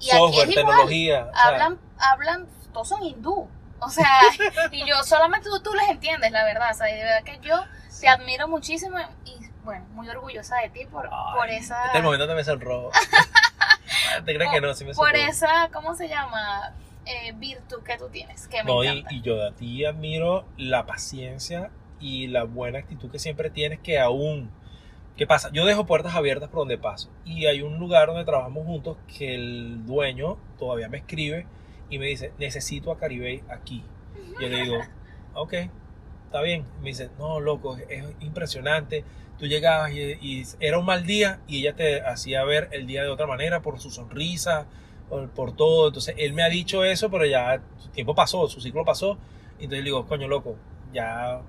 y 0.00 0.10
aquí 0.10 0.18
Software, 0.18 0.48
es 0.48 0.56
igual. 0.56 0.66
tecnología. 0.66 1.30
sea, 1.32 1.44
hablan, 1.48 1.78
hablan, 1.98 2.46
todos 2.72 2.88
son 2.88 3.02
hindú. 3.02 3.48
O 3.80 3.90
sea, 3.90 4.20
y 4.72 4.86
yo 4.86 5.02
solamente 5.04 5.48
tú, 5.50 5.60
tú 5.62 5.74
les 5.74 5.88
entiendes, 5.88 6.30
la 6.32 6.44
verdad. 6.44 6.70
O 6.70 6.74
sea, 6.74 6.90
y 6.90 6.94
de 6.94 7.04
verdad 7.04 7.24
que 7.24 7.38
yo 7.46 7.56
te 8.00 8.08
admiro 8.08 8.48
muchísimo 8.48 8.98
y, 9.24 9.36
bueno, 9.64 9.84
muy 9.92 10.08
orgullosa 10.08 10.56
de 10.58 10.68
ti 10.70 10.84
por, 10.86 11.06
ay, 11.06 11.34
por 11.36 11.50
esa. 11.50 11.76
Este 11.86 11.88
es 11.90 11.94
el 11.96 12.02
momento 12.02 12.26
donde 12.26 12.40
me 12.40 12.44
sonrojo. 12.44 12.90
¿Te 14.24 14.34
crees 14.34 14.50
que 14.50 14.60
no? 14.60 14.74
Sí 14.74 14.84
me 14.84 14.94
por 14.94 15.14
esa, 15.16 15.68
¿cómo 15.72 15.94
se 15.94 16.08
llama? 16.08 16.72
Eh, 17.06 17.32
virtud 17.36 17.82
que 17.82 17.98
tú 17.98 18.08
tienes, 18.08 18.48
que 18.48 18.62
me 18.64 18.72
No, 18.72 18.82
y, 18.82 18.88
encanta. 18.88 19.14
y 19.14 19.20
yo 19.20 19.36
de 19.36 19.52
ti 19.52 19.84
admiro 19.84 20.46
la 20.56 20.86
paciencia 20.86 21.70
y 22.04 22.26
la 22.26 22.44
buena 22.44 22.80
actitud 22.80 23.10
que 23.10 23.18
siempre 23.18 23.48
tienes 23.48 23.80
que 23.80 23.98
aún... 23.98 24.50
¿Qué 25.16 25.26
pasa? 25.26 25.50
Yo 25.52 25.64
dejo 25.64 25.86
puertas 25.86 26.14
abiertas 26.14 26.50
por 26.50 26.58
donde 26.60 26.76
paso. 26.76 27.08
Y 27.24 27.46
hay 27.46 27.62
un 27.62 27.78
lugar 27.78 28.08
donde 28.08 28.24
trabajamos 28.24 28.66
juntos 28.66 28.98
que 29.16 29.34
el 29.34 29.86
dueño 29.86 30.36
todavía 30.58 30.88
me 30.88 30.98
escribe 30.98 31.46
y 31.88 31.98
me 31.98 32.06
dice, 32.06 32.32
necesito 32.38 32.90
a 32.92 32.98
Caribey 32.98 33.42
aquí. 33.48 33.84
Yo 34.40 34.48
le 34.48 34.62
digo, 34.64 34.76
ok, 35.34 35.54
está 36.26 36.42
bien. 36.42 36.64
Me 36.80 36.88
dice, 36.88 37.10
no, 37.18 37.40
loco, 37.40 37.76
es, 37.76 37.86
es 37.88 38.04
impresionante. 38.20 39.04
Tú 39.38 39.46
llegabas 39.46 39.92
y, 39.92 40.00
y 40.20 40.42
era 40.60 40.78
un 40.78 40.84
mal 40.84 41.06
día 41.06 41.40
y 41.46 41.60
ella 41.60 41.74
te 41.74 42.02
hacía 42.02 42.44
ver 42.44 42.68
el 42.72 42.86
día 42.86 43.02
de 43.02 43.08
otra 43.08 43.26
manera 43.26 43.62
por 43.62 43.80
su 43.80 43.90
sonrisa, 43.90 44.66
por, 45.08 45.30
por 45.30 45.56
todo. 45.56 45.86
Entonces, 45.86 46.16
él 46.18 46.34
me 46.34 46.42
ha 46.42 46.48
dicho 46.48 46.84
eso, 46.84 47.08
pero 47.10 47.24
ya 47.24 47.62
su 47.78 47.88
tiempo 47.90 48.14
pasó, 48.14 48.46
su 48.48 48.60
ciclo 48.60 48.84
pasó. 48.84 49.16
Entonces 49.52 49.78
le 49.78 49.84
digo, 49.84 50.06
coño, 50.06 50.26
loco, 50.26 50.56
ya 50.92 51.40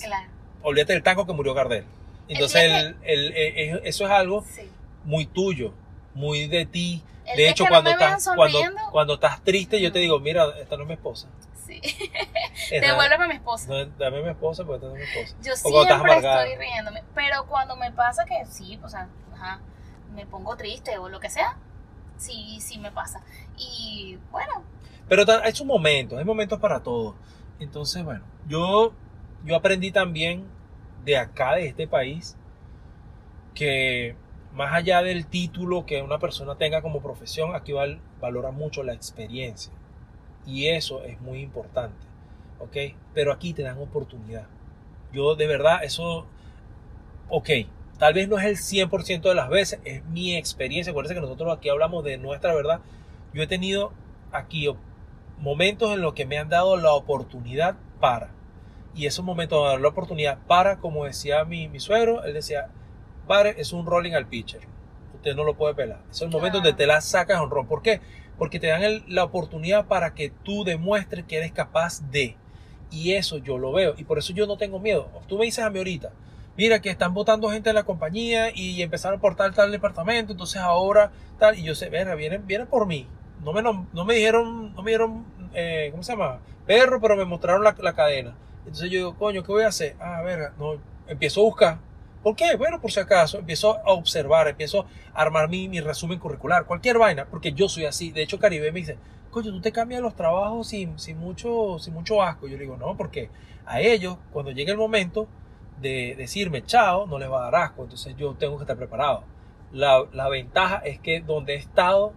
Claro, 0.00 0.28
olvídate 0.62 0.92
del 0.94 1.02
tango 1.02 1.26
que 1.26 1.32
murió 1.32 1.54
Gardel. 1.54 1.84
Entonces, 2.28 2.62
el- 2.62 2.96
el- 3.02 3.32
eh, 3.36 3.80
eso 3.84 4.04
es 4.04 4.10
algo 4.10 4.44
sí. 4.48 4.70
muy 5.04 5.26
tuyo, 5.26 5.72
muy 6.14 6.46
de 6.48 6.66
ti. 6.66 7.02
De 7.36 7.48
hecho, 7.48 7.64
no 7.64 7.70
cuando, 7.70 7.90
estás, 7.90 8.28
cuando, 8.34 8.58
cuando 8.90 9.14
estás 9.14 9.42
triste, 9.42 9.80
yo 9.80 9.92
te 9.92 9.98
digo, 10.00 10.18
mira, 10.20 10.46
esta 10.60 10.76
no 10.76 10.82
es 10.82 10.88
mi 10.88 10.94
esposa. 10.94 11.28
sí. 11.66 11.80
Devuélveme 12.70 13.24
a 13.24 13.28
mi 13.28 13.34
esposa. 13.34 13.68
no, 13.68 13.86
dame 13.98 14.18
a 14.18 14.22
mi 14.22 14.28
esposa 14.30 14.64
porque 14.64 14.86
esta 14.86 14.88
no 14.88 14.96
es 14.96 15.14
mi 15.14 15.20
esposa. 15.20 15.36
Yo 15.42 15.52
O 15.52 15.56
siempre 15.56 15.94
amargada. 15.94 16.44
estoy 16.46 16.58
riéndome, 16.58 17.02
pero 17.14 17.46
cuando 17.46 17.76
me 17.76 17.90
pasa 17.92 18.24
que 18.24 18.44
sí, 18.46 18.78
o 18.82 18.88
sea, 18.88 19.08
ajá, 19.34 19.60
me 20.14 20.26
pongo 20.26 20.56
triste 20.56 20.98
o 20.98 21.08
lo 21.08 21.20
que 21.20 21.30
sea, 21.30 21.56
sí, 22.18 22.58
sí 22.60 22.78
me 22.78 22.90
pasa. 22.90 23.22
Y 23.56 24.18
bueno, 24.30 24.62
Pero 25.08 25.24
hay 25.42 25.52
sus 25.54 25.66
momentos, 25.66 26.18
hay 26.18 26.24
momentos 26.24 26.58
para 26.60 26.82
todo. 26.82 27.14
Entonces, 27.60 28.02
bueno, 28.04 28.24
yo, 28.48 28.92
yo 29.44 29.56
aprendí 29.56 29.90
también 29.90 30.44
de 31.04 31.16
acá, 31.16 31.54
de 31.56 31.66
este 31.66 31.86
país, 31.88 32.36
que 33.54 34.16
más 34.52 34.72
allá 34.74 35.02
del 35.02 35.26
título 35.26 35.86
que 35.86 36.02
una 36.02 36.18
persona 36.18 36.56
tenga 36.56 36.82
como 36.82 37.00
profesión, 37.02 37.54
aquí 37.54 37.72
val- 37.72 38.00
valora 38.20 38.50
mucho 38.50 38.82
la 38.82 38.92
experiencia. 38.94 39.72
Y 40.46 40.68
eso 40.68 41.04
es 41.04 41.20
muy 41.20 41.40
importante. 41.40 42.06
¿Ok? 42.60 42.76
Pero 43.14 43.32
aquí 43.32 43.54
te 43.54 43.62
dan 43.62 43.78
oportunidad. 43.78 44.46
Yo 45.12 45.34
de 45.36 45.46
verdad, 45.46 45.84
eso, 45.84 46.26
ok, 47.28 47.48
tal 47.98 48.14
vez 48.14 48.28
no 48.28 48.38
es 48.38 48.44
el 48.44 48.56
100% 48.56 49.28
de 49.28 49.34
las 49.34 49.48
veces, 49.48 49.80
es 49.84 50.04
mi 50.06 50.36
experiencia. 50.36 50.90
Acuérdense 50.90 51.14
que 51.14 51.20
nosotros 51.20 51.56
aquí 51.56 51.68
hablamos 51.68 52.04
de 52.04 52.18
nuestra 52.18 52.54
verdad. 52.54 52.80
Yo 53.32 53.42
he 53.42 53.46
tenido 53.46 53.92
aquí 54.32 54.68
momentos 55.38 55.92
en 55.92 56.00
los 56.02 56.14
que 56.14 56.26
me 56.26 56.38
han 56.38 56.48
dado 56.48 56.76
la 56.76 56.92
oportunidad 56.92 57.76
para. 58.00 58.30
Y 58.94 59.06
esos 59.06 59.24
momentos 59.24 59.62
de 59.62 59.68
dar 59.70 59.80
la 59.80 59.88
oportunidad 59.88 60.38
para, 60.46 60.78
como 60.78 61.04
decía 61.04 61.44
mi, 61.44 61.68
mi 61.68 61.80
suegro, 61.80 62.24
él 62.24 62.34
decía, 62.34 62.68
padre, 63.26 63.54
es 63.58 63.72
un 63.72 63.86
rolling 63.86 64.12
al 64.12 64.26
pitcher. 64.26 64.60
Usted 65.14 65.34
no 65.34 65.44
lo 65.44 65.54
puede 65.54 65.74
pelar. 65.74 66.00
Es 66.10 66.20
el 66.22 66.30
momento 66.30 66.58
donde 66.58 66.72
te 66.74 66.86
la 66.86 67.00
sacas 67.00 67.38
a 67.38 67.42
honrón. 67.42 67.66
¿Por 67.66 67.82
qué? 67.82 68.00
Porque 68.38 68.58
te 68.60 68.66
dan 68.66 68.82
el- 68.82 69.04
la 69.08 69.24
oportunidad 69.24 69.86
para 69.86 70.14
que 70.14 70.30
tú 70.30 70.64
demuestres 70.64 71.24
que 71.24 71.36
eres 71.38 71.52
capaz 71.52 72.00
de. 72.10 72.36
Y 72.90 73.12
eso 73.12 73.38
yo 73.38 73.56
lo 73.56 73.72
veo. 73.72 73.94
Y 73.96 74.04
por 74.04 74.18
eso 74.18 74.32
yo 74.34 74.46
no 74.46 74.56
tengo 74.58 74.78
miedo. 74.78 75.08
Tú 75.28 75.38
me 75.38 75.44
dices 75.46 75.64
a 75.64 75.70
mí 75.70 75.78
ahorita, 75.78 76.10
mira 76.56 76.80
que 76.82 76.90
están 76.90 77.14
votando 77.14 77.50
gente 77.50 77.70
en 77.70 77.76
la 77.76 77.84
compañía 77.84 78.50
y 78.54 78.82
empezaron 78.82 79.20
por 79.20 79.36
tal, 79.36 79.54
tal 79.54 79.70
departamento, 79.72 80.32
entonces 80.32 80.60
ahora 80.60 81.12
tal. 81.38 81.58
Y 81.58 81.62
yo 81.62 81.74
sé, 81.74 81.88
verga, 81.88 82.14
vienen, 82.14 82.46
vienen 82.46 82.66
por 82.66 82.86
mí. 82.86 83.06
No 83.42 83.52
me, 83.52 83.62
nom- 83.62 83.86
no 83.92 84.04
me 84.04 84.14
dijeron, 84.14 84.74
no 84.74 84.82
me 84.82 84.90
dieron, 84.90 85.24
eh, 85.54 85.88
¿cómo 85.92 86.02
se 86.02 86.12
llama? 86.12 86.40
Perro, 86.66 87.00
pero 87.00 87.16
me 87.16 87.24
mostraron 87.24 87.64
la, 87.64 87.74
la 87.80 87.94
cadena. 87.94 88.34
Entonces 88.64 88.90
yo 88.90 88.98
digo, 88.98 89.14
coño, 89.16 89.42
¿qué 89.42 89.52
voy 89.52 89.64
a 89.64 89.68
hacer? 89.68 89.96
Ah, 90.00 90.22
verga, 90.22 90.54
no, 90.58 90.74
empiezo 91.08 91.40
a 91.40 91.44
buscar. 91.44 91.78
¿Por 92.22 92.36
qué? 92.36 92.54
Bueno, 92.56 92.80
por 92.80 92.92
si 92.92 93.00
acaso, 93.00 93.38
empiezo 93.38 93.78
a 93.78 93.92
observar, 93.92 94.46
empiezo 94.46 94.86
a 95.12 95.22
armar 95.22 95.48
mi, 95.48 95.68
mi 95.68 95.80
resumen 95.80 96.20
curricular, 96.20 96.66
cualquier 96.66 96.98
vaina, 96.98 97.26
porque 97.26 97.52
yo 97.52 97.68
soy 97.68 97.84
así. 97.84 98.12
De 98.12 98.22
hecho, 98.22 98.38
Caribe 98.38 98.70
me 98.70 98.78
dice, 98.78 98.96
coño, 99.30 99.50
tú 99.50 99.60
te 99.60 99.72
cambias 99.72 100.00
los 100.00 100.14
trabajos 100.14 100.68
sin, 100.68 100.98
sin, 101.00 101.18
mucho, 101.18 101.78
sin 101.80 101.94
mucho 101.94 102.22
asco. 102.22 102.46
Yo 102.46 102.56
le 102.56 102.62
digo, 102.62 102.76
no, 102.76 102.96
porque 102.96 103.28
a 103.66 103.80
ellos, 103.80 104.18
cuando 104.32 104.52
llegue 104.52 104.70
el 104.70 104.78
momento 104.78 105.26
de 105.80 106.14
decirme 106.16 106.64
chao, 106.64 107.06
no 107.06 107.18
les 107.18 107.28
va 107.28 107.40
a 107.40 107.50
dar 107.50 107.64
asco. 107.64 107.82
Entonces 107.82 108.14
yo 108.16 108.34
tengo 108.34 108.56
que 108.56 108.62
estar 108.62 108.76
preparado. 108.76 109.24
La, 109.72 110.04
la 110.12 110.28
ventaja 110.28 110.76
es 110.76 111.00
que 111.00 111.20
donde 111.22 111.54
he 111.54 111.56
estado, 111.56 112.12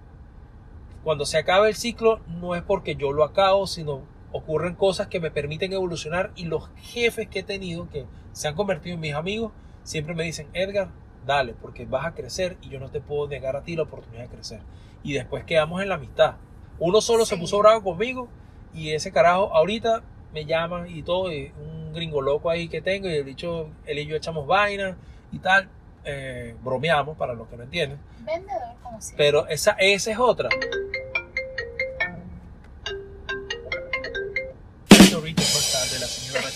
cuando 1.04 1.26
se 1.26 1.40
acabe 1.40 1.70
el 1.70 1.76
ciclo, 1.76 2.20
no 2.28 2.54
es 2.54 2.62
porque 2.62 2.96
yo 2.96 3.12
lo 3.12 3.24
acabo, 3.24 3.66
sino 3.66 4.02
ocurren 4.36 4.76
cosas 4.76 5.08
que 5.08 5.22
me 5.22 5.32
permiten 5.32 5.72
evolucionar 5.72 6.32
y 6.36 6.44
los 6.44 6.70
jefes 6.76 7.30
que 7.30 7.40
he 7.40 7.44
tenido, 7.44 7.90
que 7.90 8.06
se 8.34 8.50
han 8.50 8.56
convertido 8.56 8.96
en 8.96 9.00
mis 9.00 9.14
amigos, 9.14 9.54
siempre 9.84 10.14
me 10.14 10.24
dicen, 10.24 10.50
Edgar, 10.52 10.90
dale, 11.26 11.54
porque 11.54 11.86
vas 11.86 12.06
a 12.06 12.14
crecer 12.14 12.58
y 12.62 12.68
yo 12.68 12.82
no 12.82 12.92
te 12.92 13.00
puedo 13.00 13.30
negar 13.30 13.56
a 13.56 13.64
ti 13.64 13.78
la 13.78 13.84
oportunidad 13.84 14.24
de 14.24 14.30
crecer. 14.30 14.60
Y 15.04 15.14
después 15.14 15.46
quedamos 15.46 15.82
en 15.82 15.88
la 15.88 15.96
amistad. 15.96 16.36
Uno 16.80 17.00
solo 17.00 17.26
se 17.26 17.38
puso 17.38 17.60
bravo 17.60 17.82
conmigo 17.82 18.28
y 18.74 18.92
ese 18.92 19.14
carajo 19.14 19.56
ahorita 19.56 20.04
me 20.34 20.44
llama 20.44 20.86
y 20.90 21.02
todo, 21.02 21.32
y 21.32 21.54
un 21.58 21.94
gringo 21.94 22.22
loco 22.22 22.50
ahí 22.50 22.68
que 22.68 22.82
tengo 22.82 23.08
y 23.08 23.14
el 23.14 23.24
dicho, 23.24 23.70
él 23.86 24.00
y 24.00 24.06
yo 24.06 24.18
echamos 24.18 24.46
vaina 24.46 24.98
y 25.32 25.40
tal, 25.40 25.70
eh, 26.04 26.58
bromeamos 26.62 27.18
para 27.18 27.34
los 27.34 27.48
que 27.48 27.56
no 27.56 27.64
entienden. 27.64 28.00
vendedor 28.20 28.76
como 28.84 29.00
siempre. 29.00 29.26
Pero 29.26 29.48
esa, 29.48 29.78
esa 29.80 30.12
es 30.12 30.20
otra. 30.20 30.50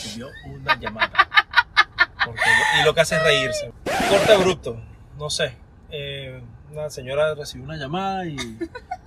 Recibió 0.09 0.27
una 0.45 0.75
llamada. 0.79 1.11
Porque- 2.25 2.41
y 2.81 2.85
lo 2.85 2.93
que 2.93 3.01
hace 3.01 3.15
es 3.15 3.23
reírse. 3.23 3.71
Corte 4.09 4.33
abrupto, 4.33 4.81
no 5.17 5.29
sé. 5.29 5.55
Eh, 5.91 6.41
una 6.71 6.89
señora 6.89 7.33
recibió 7.35 7.65
una 7.65 7.77
llamada 7.77 8.25
y 8.25 8.37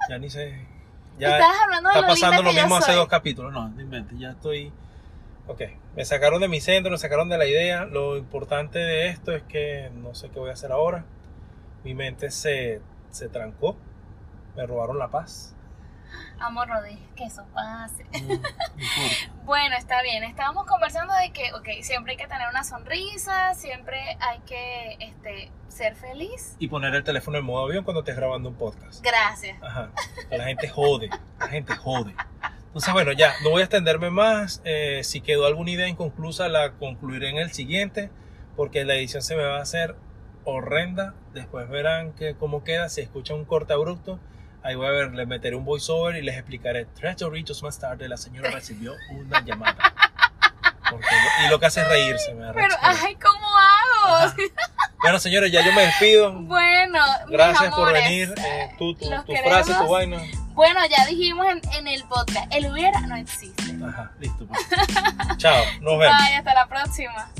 ya 0.08 0.18
ni 0.18 0.30
sé. 0.30 0.66
Ya 1.18 1.36
Estabas 1.36 1.56
hablando 1.64 1.88
de 1.90 1.94
está 1.94 2.00
lo 2.00 2.12
pasando 2.12 2.42
lo 2.42 2.52
mismo 2.52 2.76
hace 2.76 2.92
dos 2.92 3.08
capítulos. 3.08 3.52
No, 3.52 3.68
no 3.68 3.80
inventes, 3.80 4.18
ya 4.18 4.30
estoy. 4.30 4.72
Ok, 5.46 5.60
me 5.96 6.04
sacaron 6.04 6.40
de 6.40 6.48
mi 6.48 6.60
centro, 6.60 6.90
me 6.90 6.98
sacaron 6.98 7.28
de 7.28 7.36
la 7.38 7.46
idea. 7.46 7.84
Lo 7.84 8.16
importante 8.16 8.78
de 8.78 9.08
esto 9.08 9.32
es 9.32 9.42
que 9.42 9.90
no 9.94 10.14
sé 10.14 10.30
qué 10.30 10.38
voy 10.38 10.50
a 10.50 10.54
hacer 10.54 10.72
ahora. 10.72 11.04
Mi 11.84 11.94
mente 11.94 12.30
se, 12.30 12.80
se 13.10 13.28
trancó. 13.28 13.76
Me 14.56 14.66
robaron 14.66 14.98
la 14.98 15.08
paz. 15.08 15.51
Amor, 16.38 16.68
no 16.68 16.82
dejes 16.82 17.08
que 17.16 17.24
eso 17.24 17.44
pase. 17.54 18.04
Mm. 18.04 18.42
Bueno, 19.44 19.76
está 19.76 20.02
bien. 20.02 20.22
Estábamos 20.22 20.66
conversando 20.66 21.12
de 21.14 21.32
que, 21.32 21.52
ok, 21.52 21.82
siempre 21.82 22.12
hay 22.12 22.16
que 22.16 22.28
tener 22.28 22.48
una 22.48 22.62
sonrisa, 22.62 23.54
siempre 23.54 24.16
hay 24.20 24.38
que 24.46 24.96
este, 25.00 25.50
ser 25.68 25.96
feliz. 25.96 26.54
y 26.60 26.68
poner 26.68 26.94
el 26.94 27.02
teléfono 27.02 27.38
en 27.38 27.44
modo 27.44 27.64
avión 27.64 27.82
cuando 27.82 28.00
estés 28.00 28.14
grabando 28.14 28.50
un 28.50 28.54
podcast. 28.54 29.02
Gracias. 29.02 29.60
Ajá. 29.60 29.90
La 30.30 30.44
gente 30.44 30.68
jode. 30.68 31.10
La 31.40 31.48
gente 31.48 31.74
jode. 31.74 32.14
Entonces, 32.66 32.92
bueno, 32.94 33.12
ya, 33.12 33.34
no 33.42 33.50
voy 33.50 33.60
a 33.60 33.64
extenderme 33.64 34.10
más. 34.10 34.62
Eh, 34.64 35.00
si 35.02 35.20
quedó 35.20 35.44
alguna 35.46 35.72
idea 35.72 35.88
inconclusa, 35.88 36.48
la 36.48 36.72
concluiré 36.72 37.28
en 37.28 37.36
el 37.36 37.52
siguiente, 37.52 38.10
porque 38.56 38.84
la 38.84 38.94
edición 38.94 39.22
se 39.22 39.36
me 39.36 39.44
va 39.44 39.58
a 39.58 39.62
hacer 39.62 39.96
horrenda. 40.44 41.14
Después 41.34 41.68
verán 41.68 42.12
que 42.12 42.34
cómo 42.34 42.64
queda. 42.64 42.88
Si 42.88 43.00
escuchan 43.00 43.38
un 43.38 43.44
corte 43.44 43.72
abrupto, 43.72 44.20
ahí 44.62 44.74
voy 44.74 44.86
a 44.86 44.90
ver, 44.90 45.12
le 45.12 45.26
meteré 45.26 45.56
un 45.56 45.64
voiceover 45.64 46.16
y 46.16 46.22
les 46.22 46.36
explicaré. 46.36 46.86
Tres 46.94 47.20
horitos 47.22 47.62
más 47.62 47.78
tarde, 47.78 48.08
la 48.08 48.16
señora 48.16 48.50
recibió 48.50 48.94
una 49.10 49.40
llamada. 49.44 49.76
Porque- 50.90 51.06
y 51.46 51.48
lo 51.48 51.58
que 51.58 51.66
hace 51.66 51.80
es 51.80 51.88
reírse. 51.88 52.34
Me 52.34 52.52
Pero, 52.52 52.74
ay, 52.82 53.16
¿cómo 53.16 53.46
hago? 53.48 54.16
Ajá. 54.26 54.34
Bueno, 55.00 55.18
señores, 55.18 55.50
ya 55.50 55.64
yo 55.64 55.72
me 55.72 55.82
despido. 55.86 56.32
Bueno, 56.32 56.98
mis 57.24 57.30
Gracias 57.32 57.74
por 57.74 57.92
venir. 57.92 58.32
Eh, 58.38 58.70
tú, 58.78 58.94
tu, 58.94 59.08
tu 59.24 59.32
frase, 59.44 59.74
tu 59.74 59.88
vaina. 59.88 60.18
Bueno, 60.54 60.80
ya 60.86 61.06
dijimos 61.06 61.46
en, 61.48 61.60
en 61.72 61.88
el 61.88 62.04
podcast, 62.04 62.46
el 62.52 62.70
hubiera 62.70 63.00
no 63.00 63.16
existe. 63.16 63.62
Ajá, 63.84 64.12
listo. 64.20 64.46
pues. 64.46 64.60
Chao, 65.38 65.64
nos 65.80 65.98
vemos. 65.98 66.16
Bye, 66.18 66.34
hasta 66.36 66.54
la 66.54 66.66
próxima. 66.68 67.30